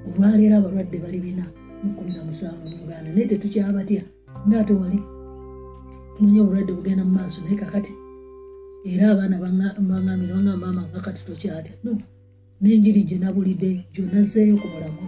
olwaleero 0.06 0.54
abalwadde 0.56 0.96
bali 1.04 1.18
bina 1.24 1.44
mukumi 1.82 2.12
na 2.14 2.22
musanvu 2.28 2.64
mu 2.70 2.76
uganda. 2.84 3.08
Naye 3.10 3.26
tetukyabatya 3.30 4.02
ngaate 4.46 4.72
wali. 4.80 4.98
Tumanyi 6.14 6.38
obulwadde 6.40 6.72
bugenda 6.72 7.02
mu 7.04 7.12
maaso 7.18 7.38
naye 7.42 7.56
kakati. 7.62 7.92
Era 8.90 9.04
abaana 9.12 9.36
baŋambire 9.42 10.32
baŋamba 10.32 10.62
maama 10.62 10.82
nga 10.88 11.00
kati 11.04 11.20
tokyatya. 11.26 11.74
No 11.84 11.92
n'enjiri 12.62 13.00
gye 13.08 13.16
nabulidde 13.18 13.70
gyonna 13.92 14.20
zzeeyo 14.30 14.54
ku 14.62 14.66
mulamu 14.72 15.04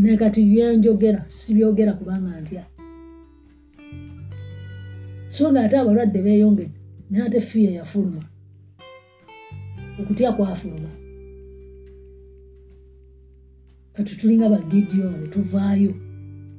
naye 0.00 0.16
kati 0.22 0.40
byenjogera 0.50 1.20
sibyogera 1.36 1.92
kubanga 1.98 2.40
ntya. 2.42 2.64
So 5.34 5.42
nga 5.50 5.60
ate 5.64 5.76
abalwadde 5.78 6.18
beeyongedde 6.26 6.78
naye 7.10 7.24
ate 7.26 7.40
fiya 7.48 7.70
yafuluma. 7.78 8.22
Okutya 10.00 10.32
kwafuluma. 10.36 10.90
Kati 13.94 14.12
tulinga 14.18 14.52
bagidyoni 14.52 15.26
tuvaayo 15.32 15.92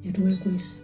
gyetuwekwese 0.02 0.76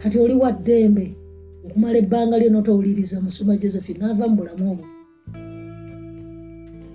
kati 0.00 0.18
oli 0.18 0.34
wa 0.34 0.52
ddembe 0.52 1.06
okumala 1.68 1.98
ebbanga 2.02 2.40
lyo 2.40 2.50
notowuliriza 2.50 3.20
musumba 3.20 3.60
josephine 3.60 3.98
naava 4.00 4.24
mu 4.30 4.36
bulamu 4.38 4.64
obwo 4.72 4.86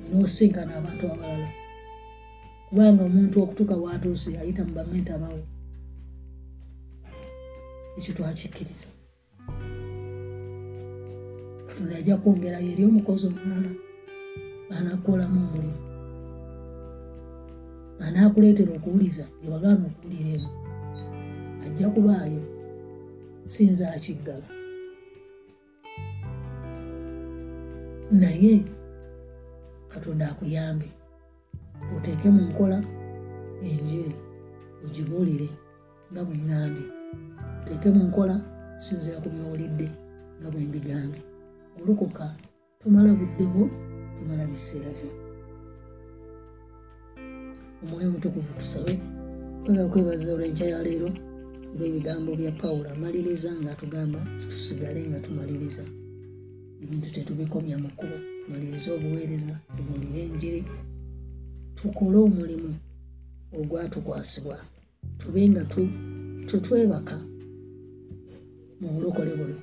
nosinkana 0.10 0.72
abantu 0.80 1.04
abalala. 1.14 1.50
Kubanga 2.68 3.02
omuntu 3.08 3.36
okutuuka 3.44 3.76
watuuse 3.84 4.30
ayita 4.42 4.62
mu 4.68 4.74
bamenta 4.78 5.22
bawo 5.22 5.44
ekyo 7.98 8.12
twakikkiriza. 8.18 8.90
Katonda 11.68 11.96
ajja 11.98 12.16
kwongerayo 12.22 12.70
eri 12.74 12.84
omukozi 12.90 13.26
omulala 13.30 13.72
anakolamu 14.76 15.38
omulimu. 15.46 15.80
Anaakuleetera 18.06 18.72
okuwuliza 18.78 19.26
ewagaana 19.46 19.84
okuwulira 19.90 20.30
eno 20.36 20.50
ajja 21.66 21.88
kubaayo 21.94 22.53
sinza 23.46 23.92
akiggala 23.92 24.48
naye 28.12 28.54
katonda 29.92 30.26
akuyambe 30.32 30.88
oteeke 31.98 32.28
mu 32.36 32.42
nkola 32.50 32.78
enjiri 33.70 34.16
ogibuulire 34.86 35.48
nga 36.12 36.22
bwe 36.26 36.36
ŋŋambye 36.44 36.86
oteeke 37.62 37.88
mu 37.96 38.04
nkola 38.08 38.36
sinzira 38.84 39.18
ku 39.24 39.28
byowulidde 39.34 39.88
nga 40.40 40.48
bwe 40.52 40.62
mbigambye 40.68 41.22
olukoka 41.80 42.26
tomala 42.80 43.12
budde 43.20 43.46
bwo 43.54 43.66
tomala 44.16 44.44
biseera 44.52 44.90
byo 44.98 45.10
omwoyo 47.82 48.08
omutukuvu 48.10 48.52
tusabe 48.60 48.94
kwega 49.64 49.86
kwebaza 49.92 50.28
olwenkya 50.34 50.66
ya 50.72 50.80
leero 51.74 51.86
olw'ebigambo 51.86 52.36
bya 52.36 52.52
pawulo. 52.52 52.90
Amaliriza 52.90 53.52
ng'atugamba 53.62 54.20
tusigale 54.50 55.02
nga 55.10 55.20
tumaliriza. 55.20 55.84
Ebintu 56.84 57.08
tetubikomya 57.14 57.78
mu 57.78 57.90
kkubo. 57.92 58.18
Tumalirize 58.44 58.90
obuweereza 58.92 59.56
tubulire 59.76 60.22
enjiri 60.28 60.62
tukole 61.76 62.18
omulimu 62.18 62.72
ogwatukwasibwa. 63.58 64.58
Tube 65.20 65.42
nga 65.50 65.64
tetwebaka 66.48 67.18
mu 68.80 68.88
bulokole 68.94 69.32
buno. 69.40 69.58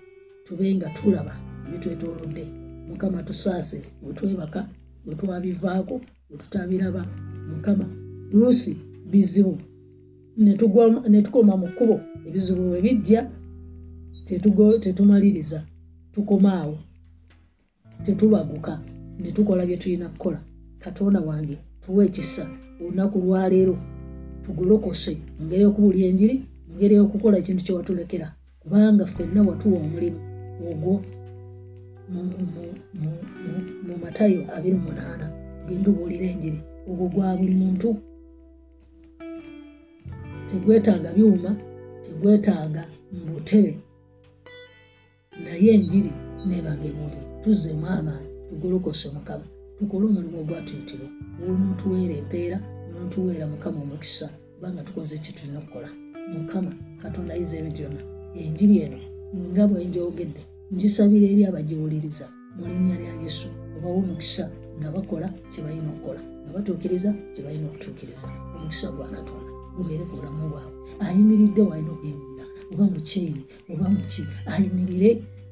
Tube 0.46 0.74
nga 0.74 0.88
tulaba 0.96 1.34
ebitwetoolodde. 1.66 2.44
Mukama 2.88 3.22
tusaase 3.22 3.78
bwetwebaka 4.02 4.61
bwetwabivaako 5.04 5.96
bwetutabiraba 6.28 7.02
mukama 7.50 7.86
luusi 8.32 8.72
bizibu 9.11 9.58
netukoma 10.41 11.57
mu 11.61 11.66
kkubo 11.70 11.97
ebizibu 12.26 12.62
bwe 12.68 12.80
bijja 12.84 13.20
tetumaliriza 14.82 15.59
tukomaawo 16.14 16.78
tetubaguka 18.05 18.72
netukola 19.22 19.66
bye 19.66 19.76
tulina 19.76 20.09
kukola. 20.09 20.41
Katonda 20.78 21.20
wange 21.20 21.57
tuwa 21.82 22.05
ekisa 22.05 22.45
olunaku 22.80 23.18
lwaleero 23.18 23.76
tugolokose 24.45 25.12
mungeri 25.38 25.62
y'okubulya 25.62 26.07
enjiri 26.09 26.36
mungeri 26.68 26.95
y'okukola 26.95 27.36
ekintu 27.38 27.62
kyewatulekera 27.64 28.28
kubanga 28.62 29.05
ffenna 29.07 29.41
watuwa 29.49 29.78
omulimu 29.84 30.20
ogwo 30.70 30.93
mu 33.86 33.95
matayo 34.03 34.41
abiri 34.57 34.76
munaana 34.84 35.26
genda 35.68 35.88
obuulira 35.91 36.26
enjiri. 36.32 36.59
Ogwo 36.88 37.07
gwa 37.12 37.36
buli 37.36 37.55
muntu 37.62 37.88
tegwetaaga 40.51 41.11
byuma 41.16 41.51
tegwetaaga 42.05 42.82
mbutebe 43.12 43.72
naye 45.44 45.68
enjiri 45.76 46.11
nebaga 46.48 46.84
ebuli 46.90 47.18
tuzzemu 47.42 47.86
amaanyi 47.96 48.28
tugolokose 48.48 49.09
mukama. 49.16 49.46
Tukole 49.78 50.05
omulimu 50.07 50.38
ogwatuyitibwa 50.42 51.09
olwonotuweera 51.42 52.14
empeera 52.20 52.59
olwonotuweera 52.88 53.44
mukama 53.53 53.78
omukisa 53.84 54.26
kubanga 54.55 54.82
tukoze 54.86 55.12
ekyo 55.18 55.32
tulina 55.36 55.59
okukola. 55.62 55.88
Mukama 56.34 56.70
katonda 57.03 57.32
ayiza 57.34 57.55
ebyo 57.61 57.72
byonna 57.76 58.03
enjiri 58.42 58.74
eno 58.84 58.98
nga 59.51 59.64
bwenjogedde 59.70 60.42
ngisabira 60.74 61.26
eri 61.32 61.42
abagiwuliriza 61.46 62.26
mu 62.57 62.62
linnya 62.70 62.96
lya 63.03 63.12
yesu 63.22 63.48
obawa 63.76 63.96
omukisa 64.03 64.44
nga 64.78 64.88
bakola 64.94 65.26
kyebalina 65.51 65.88
okukola 65.92 66.20
nga 66.42 66.51
batuukiriza 66.55 67.11
kyebalina 67.32 67.66
okutuukiriza. 67.70 68.28
Omukisa 68.55 68.88
gwa 68.96 69.09
katonda 69.14 69.49
gubeere 69.80 70.04
ku 70.08 70.14
bulamu 70.18 70.44
bwabwe 70.52 70.78
ayimiridde 71.04 71.62
walina 71.68 71.90
okuyimira 71.96 72.44
oba 72.72 72.84
mukyeni 72.92 73.42
oba 73.72 73.86
muki 73.94 74.22
ayimirire 74.52 75.10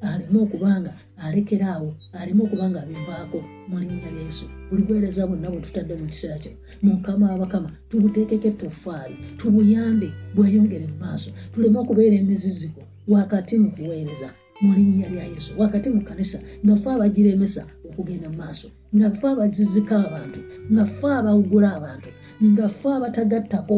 aleme 0.09 0.39
okubanga 0.45 0.91
alekeraawo 1.25 1.89
aleme 2.19 2.41
okubanga 2.43 2.77
abivaako 2.83 3.39
mu 3.69 3.75
linnya 3.81 4.09
lya 4.13 4.23
yesu. 4.27 4.45
Buli 4.69 4.81
buweereza 4.87 5.27
bwonna 5.27 5.47
bwe 5.51 5.61
tutadde 5.65 5.93
mu 5.99 6.05
kiseera 6.11 6.37
kino 6.43 6.55
mukama 6.85 7.25
abakama 7.33 7.69
tubuteekeko 7.89 8.47
ettofaali 8.51 9.15
tubuyambe 9.39 10.09
bweyongere 10.35 10.85
mu 10.91 10.97
maaso 11.03 11.29
tuleme 11.51 11.77
okubeera 11.79 12.15
emiziziko 12.21 12.81
wakati 13.13 13.53
mu 13.61 13.69
kuweereza 13.75 14.29
mu 14.61 14.69
linnya 14.77 15.07
lya 15.13 15.25
yesu 15.33 15.51
wakati 15.61 15.87
mu 15.95 16.01
kanisa 16.09 16.37
nga 16.63 16.75
ffe 16.79 16.89
abagiremesa 16.95 17.63
okugenda 17.87 18.27
mu 18.31 18.37
maaso 18.43 18.67
nga 18.95 19.07
ffe 19.11 19.27
abazizika 19.33 19.95
abantu 20.07 20.39
nga 20.71 20.83
ffe 20.85 21.07
abawugula 21.19 21.69
abantu 21.77 22.09
nga 22.49 22.65
ffe 22.69 22.89
abatagattako 22.97 23.77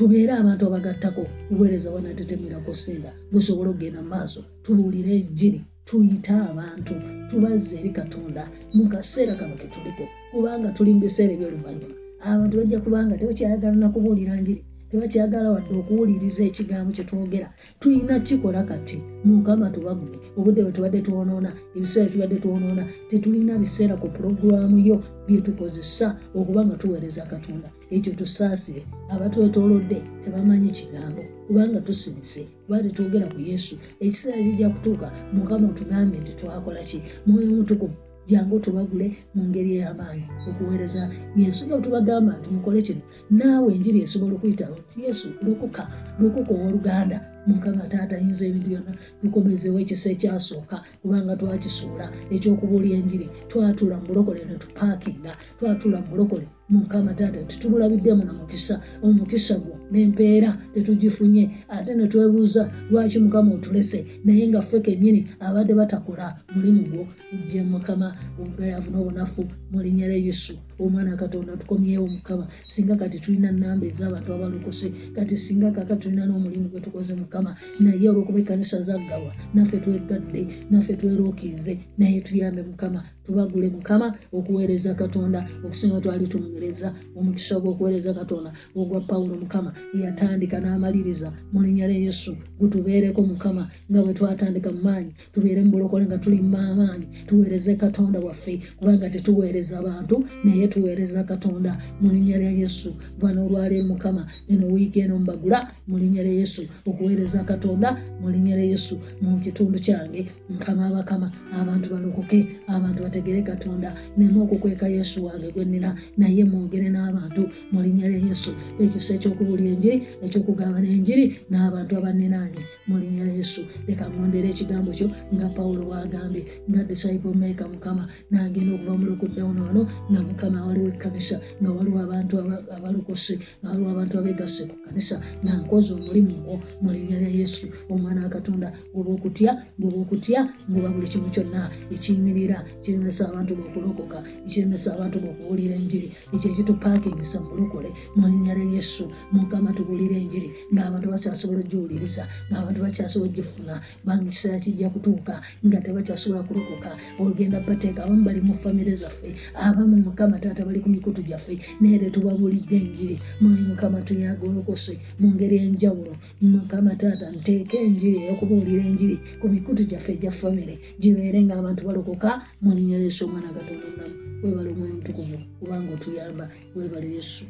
tubeere 0.00 0.32
abantu 0.32 0.62
abagattako 0.66 1.22
obuweereza 1.52 1.88
bwanatetemirako 1.92 2.72
senda 2.82 3.10
busobole 3.32 3.68
okugenda 3.70 4.00
mu 4.04 4.08
maaso 4.14 4.40
tubuulire 4.64 5.12
enjiri 5.20 5.60
tuyite 5.86 6.32
abantu 6.50 6.94
tubazze 7.28 7.74
eri 7.80 7.90
katonda 7.98 8.42
mu 8.74 8.84
kaseera 8.92 9.34
kano 9.40 9.54
ketuliko 9.60 10.04
kubanga 10.32 10.68
tuli 10.76 10.90
mu 10.94 11.00
biseera 11.04 11.32
ebyoluvannyuma 11.36 11.96
abantu 12.32 12.54
bajja 12.58 12.78
kubanga 12.84 13.18
tebakyayagala 13.20 13.76
nakubuulira 13.82 14.34
njiri 14.40 14.62
tebakyagala 14.90 15.48
wadde 15.54 15.72
okuwuliriza 15.80 16.42
ekigambo 16.50 16.90
kyetwogera 16.96 17.48
tulina 17.80 18.14
kikola 18.26 18.60
kati. 18.70 18.98
Mukama 19.24 19.66
tubagume. 19.74 20.18
Obudde 20.38 20.60
bwe 20.62 20.72
tubadde 20.76 21.00
twonoona 21.06 21.50
ebiseera 21.76 22.12
tubadde 22.12 22.36
twonoona 22.42 22.84
tetulina 23.08 23.52
biseera 23.62 23.94
ku 24.00 24.06
pulogulaamu 24.14 24.78
yo 24.88 24.96
byetukozesa 25.26 26.06
okuba 26.38 26.60
nga 26.66 26.76
tuweereza 26.80 27.22
katonda. 27.32 27.68
Ekyo 27.94 28.12
tusaasire. 28.18 28.82
Abatwetoolodde 29.14 29.98
tebamanyi 30.22 30.70
kigambo 30.78 31.22
kubanga 31.46 31.78
tusirise. 31.86 32.42
Kuba 32.64 32.82
tetwogera 32.84 33.26
ku 33.34 33.38
yesu. 33.50 33.74
Ekiseera 34.04 34.42
kijja 34.46 34.68
kutuuka 34.74 35.06
mukama 35.34 35.66
otugambe 35.72 36.16
nti 36.22 36.32
twakola 36.38 36.80
ki? 36.88 36.98
Mwoyo 37.26 37.48
omutukuvu 37.52 37.96
jangu 38.30 38.56
tubagule 38.64 39.06
mu 39.34 39.42
ngeri 39.48 39.70
ey'amaanyi 39.78 40.24
okuweereza 40.48 41.02
yesu. 41.40 41.60
Nga 41.66 41.76
tubagamba 41.84 42.32
nti 42.38 42.48
mukole 42.54 42.78
kino 42.86 43.02
naawe 43.38 43.68
enjiri 43.76 43.98
esobola 44.04 44.34
okuyitaba 44.36 44.76
nti 44.84 44.96
yesu 45.06 45.26
lokoka 45.46 45.82
lokoka 46.20 46.50
owooluganda 46.54 47.18
mukama 47.48 47.84
taata 47.92 48.14
ayinza 48.16 48.44
ebintu 48.46 48.68
byonna 48.70 48.92
bikomezewo 49.22 49.78
ekisa 49.82 50.08
ekyasooka 50.14 50.76
kubanga 51.00 51.32
twakisuula 51.40 52.06
ekyokubuula 52.34 52.88
enjiri. 52.98 53.26
Twatuula 53.50 53.96
mu 54.00 54.06
bulokole 54.08 54.40
ne 54.44 54.54
tupaakinga 54.62 55.32
twatuula 55.58 55.98
mu 56.04 56.08
bulokole 56.12 56.46
mukama 56.72 57.10
taata 57.18 57.40
titubulabiddemu 57.50 58.22
na 58.24 58.32
mukisa 58.38 58.74
omukisa 59.06 59.56
gwo 59.62 59.74
n'empeera 59.90 60.50
tetugifunye 60.74 61.50
ate 61.68 61.94
ne 61.94 62.06
twebuuza 62.10 62.62
lwaki 62.90 63.18
mukama 63.18 63.54
otulese? 63.54 63.98
Naye 64.24 64.48
nga 64.48 64.62
ffe 64.62 64.80
kennyini 64.80 65.20
abadde 65.40 65.74
batakola 65.74 66.36
mulimu 66.54 66.82
gwo. 66.90 67.02
Je 67.48 67.62
mukama 67.62 68.14
obugayavu 68.40 68.90
n'obunafu 68.90 69.42
mu 69.70 69.78
linnya 69.82 70.06
lya 70.10 70.18
yesu 70.26 70.54
omwana 70.78 71.16
katonda 71.16 71.56
tukomyewo 71.56 72.06
mukama. 72.06 72.44
Singa 72.64 72.96
kati 72.96 73.20
tulina 73.20 73.52
namba 73.52 73.86
ez'abantu 73.86 74.28
abalokose 74.32 74.88
kati 75.14 75.36
singa 75.36 75.70
kaka 75.70 75.96
tulina 75.96 76.26
n'omulimu 76.26 76.68
gwe 76.70 76.80
tukoze 76.80 77.14
mukama 77.14 77.56
naye 77.80 78.08
olwokuba 78.08 78.38
ekkanisa 78.40 78.82
zaggalwa 78.82 79.32
naffe 79.54 79.76
twegadde 79.82 80.40
naffe 80.70 80.92
twerokinze 81.00 81.72
naye 81.98 82.20
tuyambe 82.26 82.62
mukama 82.62 83.00
tubagule 83.26 83.68
mukama 83.68 84.06
okuweereza 84.32 84.94
katonda 84.94 85.40
okusinga 85.64 86.00
twali 86.02 86.26
tumuweereza 86.32 86.88
omukisa 87.18 87.54
gw'okuweereza 87.62 88.14
katonda 88.20 88.50
ogwa 88.78 89.00
pawulo 89.08 89.34
mukama 89.42 89.70
yatandika 89.94 90.60
n'amaliriza 90.60 91.28
mu 91.52 91.62
linnya 91.62 91.86
lya 91.88 91.98
yesu. 92.06 92.36
Gutubeereko 92.60 93.22
mukama 93.22 93.68
nga 93.90 94.00
bwe 94.02 94.12
twatandika 94.14 94.68
mu 94.74 94.80
maanyi 94.82 95.12
tubeere 95.32 95.60
mu 95.64 95.70
bulokole 95.70 96.04
nga 96.06 96.18
tuli 96.18 96.38
maamaanyi 96.42 97.06
tuweereze 97.26 97.74
katonda 97.74 98.18
waffe 98.20 98.60
kubanga 98.78 99.10
tetuweereza 99.10 99.82
bantu 99.82 100.24
naye 100.44 100.68
tuweereza 100.68 101.24
katonda 101.24 101.78
mu 102.00 102.10
linnya 102.12 102.38
lya 102.38 102.50
yesu. 102.50 102.94
Bwana 103.20 103.42
olwaleero 103.42 103.86
mukama 103.88 104.26
eno 104.48 104.66
wiiki 104.72 105.00
eno 105.00 105.18
mbagula 105.18 105.72
mu 105.88 105.98
linnya 105.98 106.22
lya 106.22 106.32
yesu 106.32 106.62
okuweereza 106.86 107.44
katonda 107.44 107.88
mu 108.20 108.30
linnya 108.30 108.56
lya 108.56 108.66
yesu 108.72 108.94
mu 109.20 109.38
kitundu 109.40 109.78
kyange. 109.80 110.26
Mukama 110.50 110.86
abakama 110.86 111.32
abantu 111.60 111.86
balokoke 111.92 112.38
abantu 112.68 113.02
bategere 113.02 113.42
katonda 113.42 113.96
neme 114.16 114.38
okukweka 114.42 114.88
yesu 114.88 115.24
wange 115.24 115.48
gwenina 115.52 115.96
naye 116.16 116.44
mwogere 116.44 116.88
n'abantu 116.90 117.42
mu 117.72 117.78
linnya 117.82 118.08
lya 118.08 118.20
yesu. 118.28 118.50
Ekisa 118.80 119.14
ekyokubulya 119.14 119.69
enjiri 119.74 119.96
ekyokugaba 120.24 120.78
n'enjiri 120.82 121.24
n'abantu 121.50 121.92
abanenanye 121.98 122.60
mu 122.88 122.94
linnya 123.02 123.26
yesu 123.36 123.60
leka 123.86 124.04
mwondere 124.12 124.46
ekigambo 124.52 124.90
kyo 124.98 125.08
nga 125.34 125.46
pawulo 125.56 125.82
bwagambye 125.88 126.42
nga 126.70 126.80
disciple 126.88 127.34
maker 127.40 127.68
mukama 127.72 128.04
nagenda 128.30 128.72
okuva 128.76 128.92
mu 128.98 129.04
lockdown 129.10 129.56
wano 129.64 129.82
nga 130.10 130.20
mukama 130.28 130.58
waliwo 130.66 130.88
ekkanisa 130.94 131.36
nga 131.60 131.70
waliwo 131.76 131.98
abantu 132.06 132.32
aba- 132.42 132.64
abalokose 132.76 133.34
nga 133.60 133.68
waliwo 133.70 133.88
abantu 133.94 134.14
abegasse 134.20 134.62
ku 134.70 134.74
kanisa 134.86 135.16
nga 135.44 135.52
nkoze 135.60 135.90
omulimu 135.98 136.34
gwo 136.44 136.54
mu 136.82 136.88
linnya 136.94 137.16
lya 137.22 137.30
yesu. 137.40 137.64
Omwana 137.92 138.24
wa 138.24 138.30
katonda 138.36 138.68
oba 138.96 139.10
okutya 139.16 139.50
ngoba 139.78 139.98
okutya 140.04 140.40
ngoba 140.70 140.88
buli 140.94 141.08
kimu 141.12 141.28
kyonna. 141.34 141.62
Ekiyimirira 141.94 142.58
kiremesa 142.82 143.22
abantu 143.28 143.52
bokulokoka 143.58 144.18
ekiremesa 144.46 144.88
abantu 144.94 145.16
bokuwulira 145.24 145.74
enjiri 145.80 146.08
ekyo 146.34 146.46
ekitupakingisa 146.52 147.38
mulokole 147.46 147.90
mu 148.16 148.24
linnya 148.30 148.54
lya 148.58 148.66
yesu. 148.76 149.04
Mukama 149.34 149.59
tubuulire 149.76 150.16
enjiri 150.22 150.48
ng'abantu 150.72 151.06
bakyasobola 151.12 151.60
ogiwuliriza 151.64 152.22
ng'abantu 152.50 152.78
bakyasobola 152.84 153.28
ogifuna 153.30 153.74
banga 154.06 154.26
ekiseera 154.30 154.58
kijja 154.64 154.88
kutuuka 154.94 155.34
nga 155.66 155.78
tebakyasobola 155.84 156.42
kulokoka 156.48 156.90
olugenda 157.20 157.60
bateeka 157.60 158.00
abamu 158.04 158.22
bali 158.26 158.40
mu 158.40 158.54
famire 158.62 158.94
zaffe 159.02 159.28
abamu 159.54 159.96
mukama 160.06 160.36
taata 160.42 160.64
bali 160.64 160.80
ku 160.80 160.88
mikutu 160.88 161.20
gyaffe 161.22 161.54
naye 161.80 161.98
tetubabuulidde 162.02 162.76
enjiri. 162.76 163.16
Muli 163.40 163.62
mukama 163.70 164.00
tuyaga 164.06 164.44
olokose 164.48 164.94
mu 165.20 165.28
ngeri 165.34 165.56
enjawulo. 165.66 166.12
Mukama 166.40 166.96
taata 167.00 167.26
nteeka 167.36 167.76
enjiri 167.86 168.16
ey'okubuulira 168.24 168.82
enjiri 168.90 169.16
ku 169.40 169.46
mikutu 169.48 169.84
gyaffe 169.90 170.10
egya 170.16 170.32
famire 170.40 170.74
gibeere 171.00 171.38
ng'abantu 171.46 171.80
balokoka 171.86 172.30
mu 172.62 172.70
linnya 172.76 172.98
lya 172.98 173.06
yesu 173.06 173.20
omwana 173.26 173.48
katonda 173.56 173.86
onamu 173.90 174.14
webale 174.42 174.68
omwoyo 174.72 174.94
mutukuvu 174.98 175.36
kubanga 175.58 175.90
otuyamba 175.96 176.44
webale 176.76 177.08
yesu. 177.16 177.44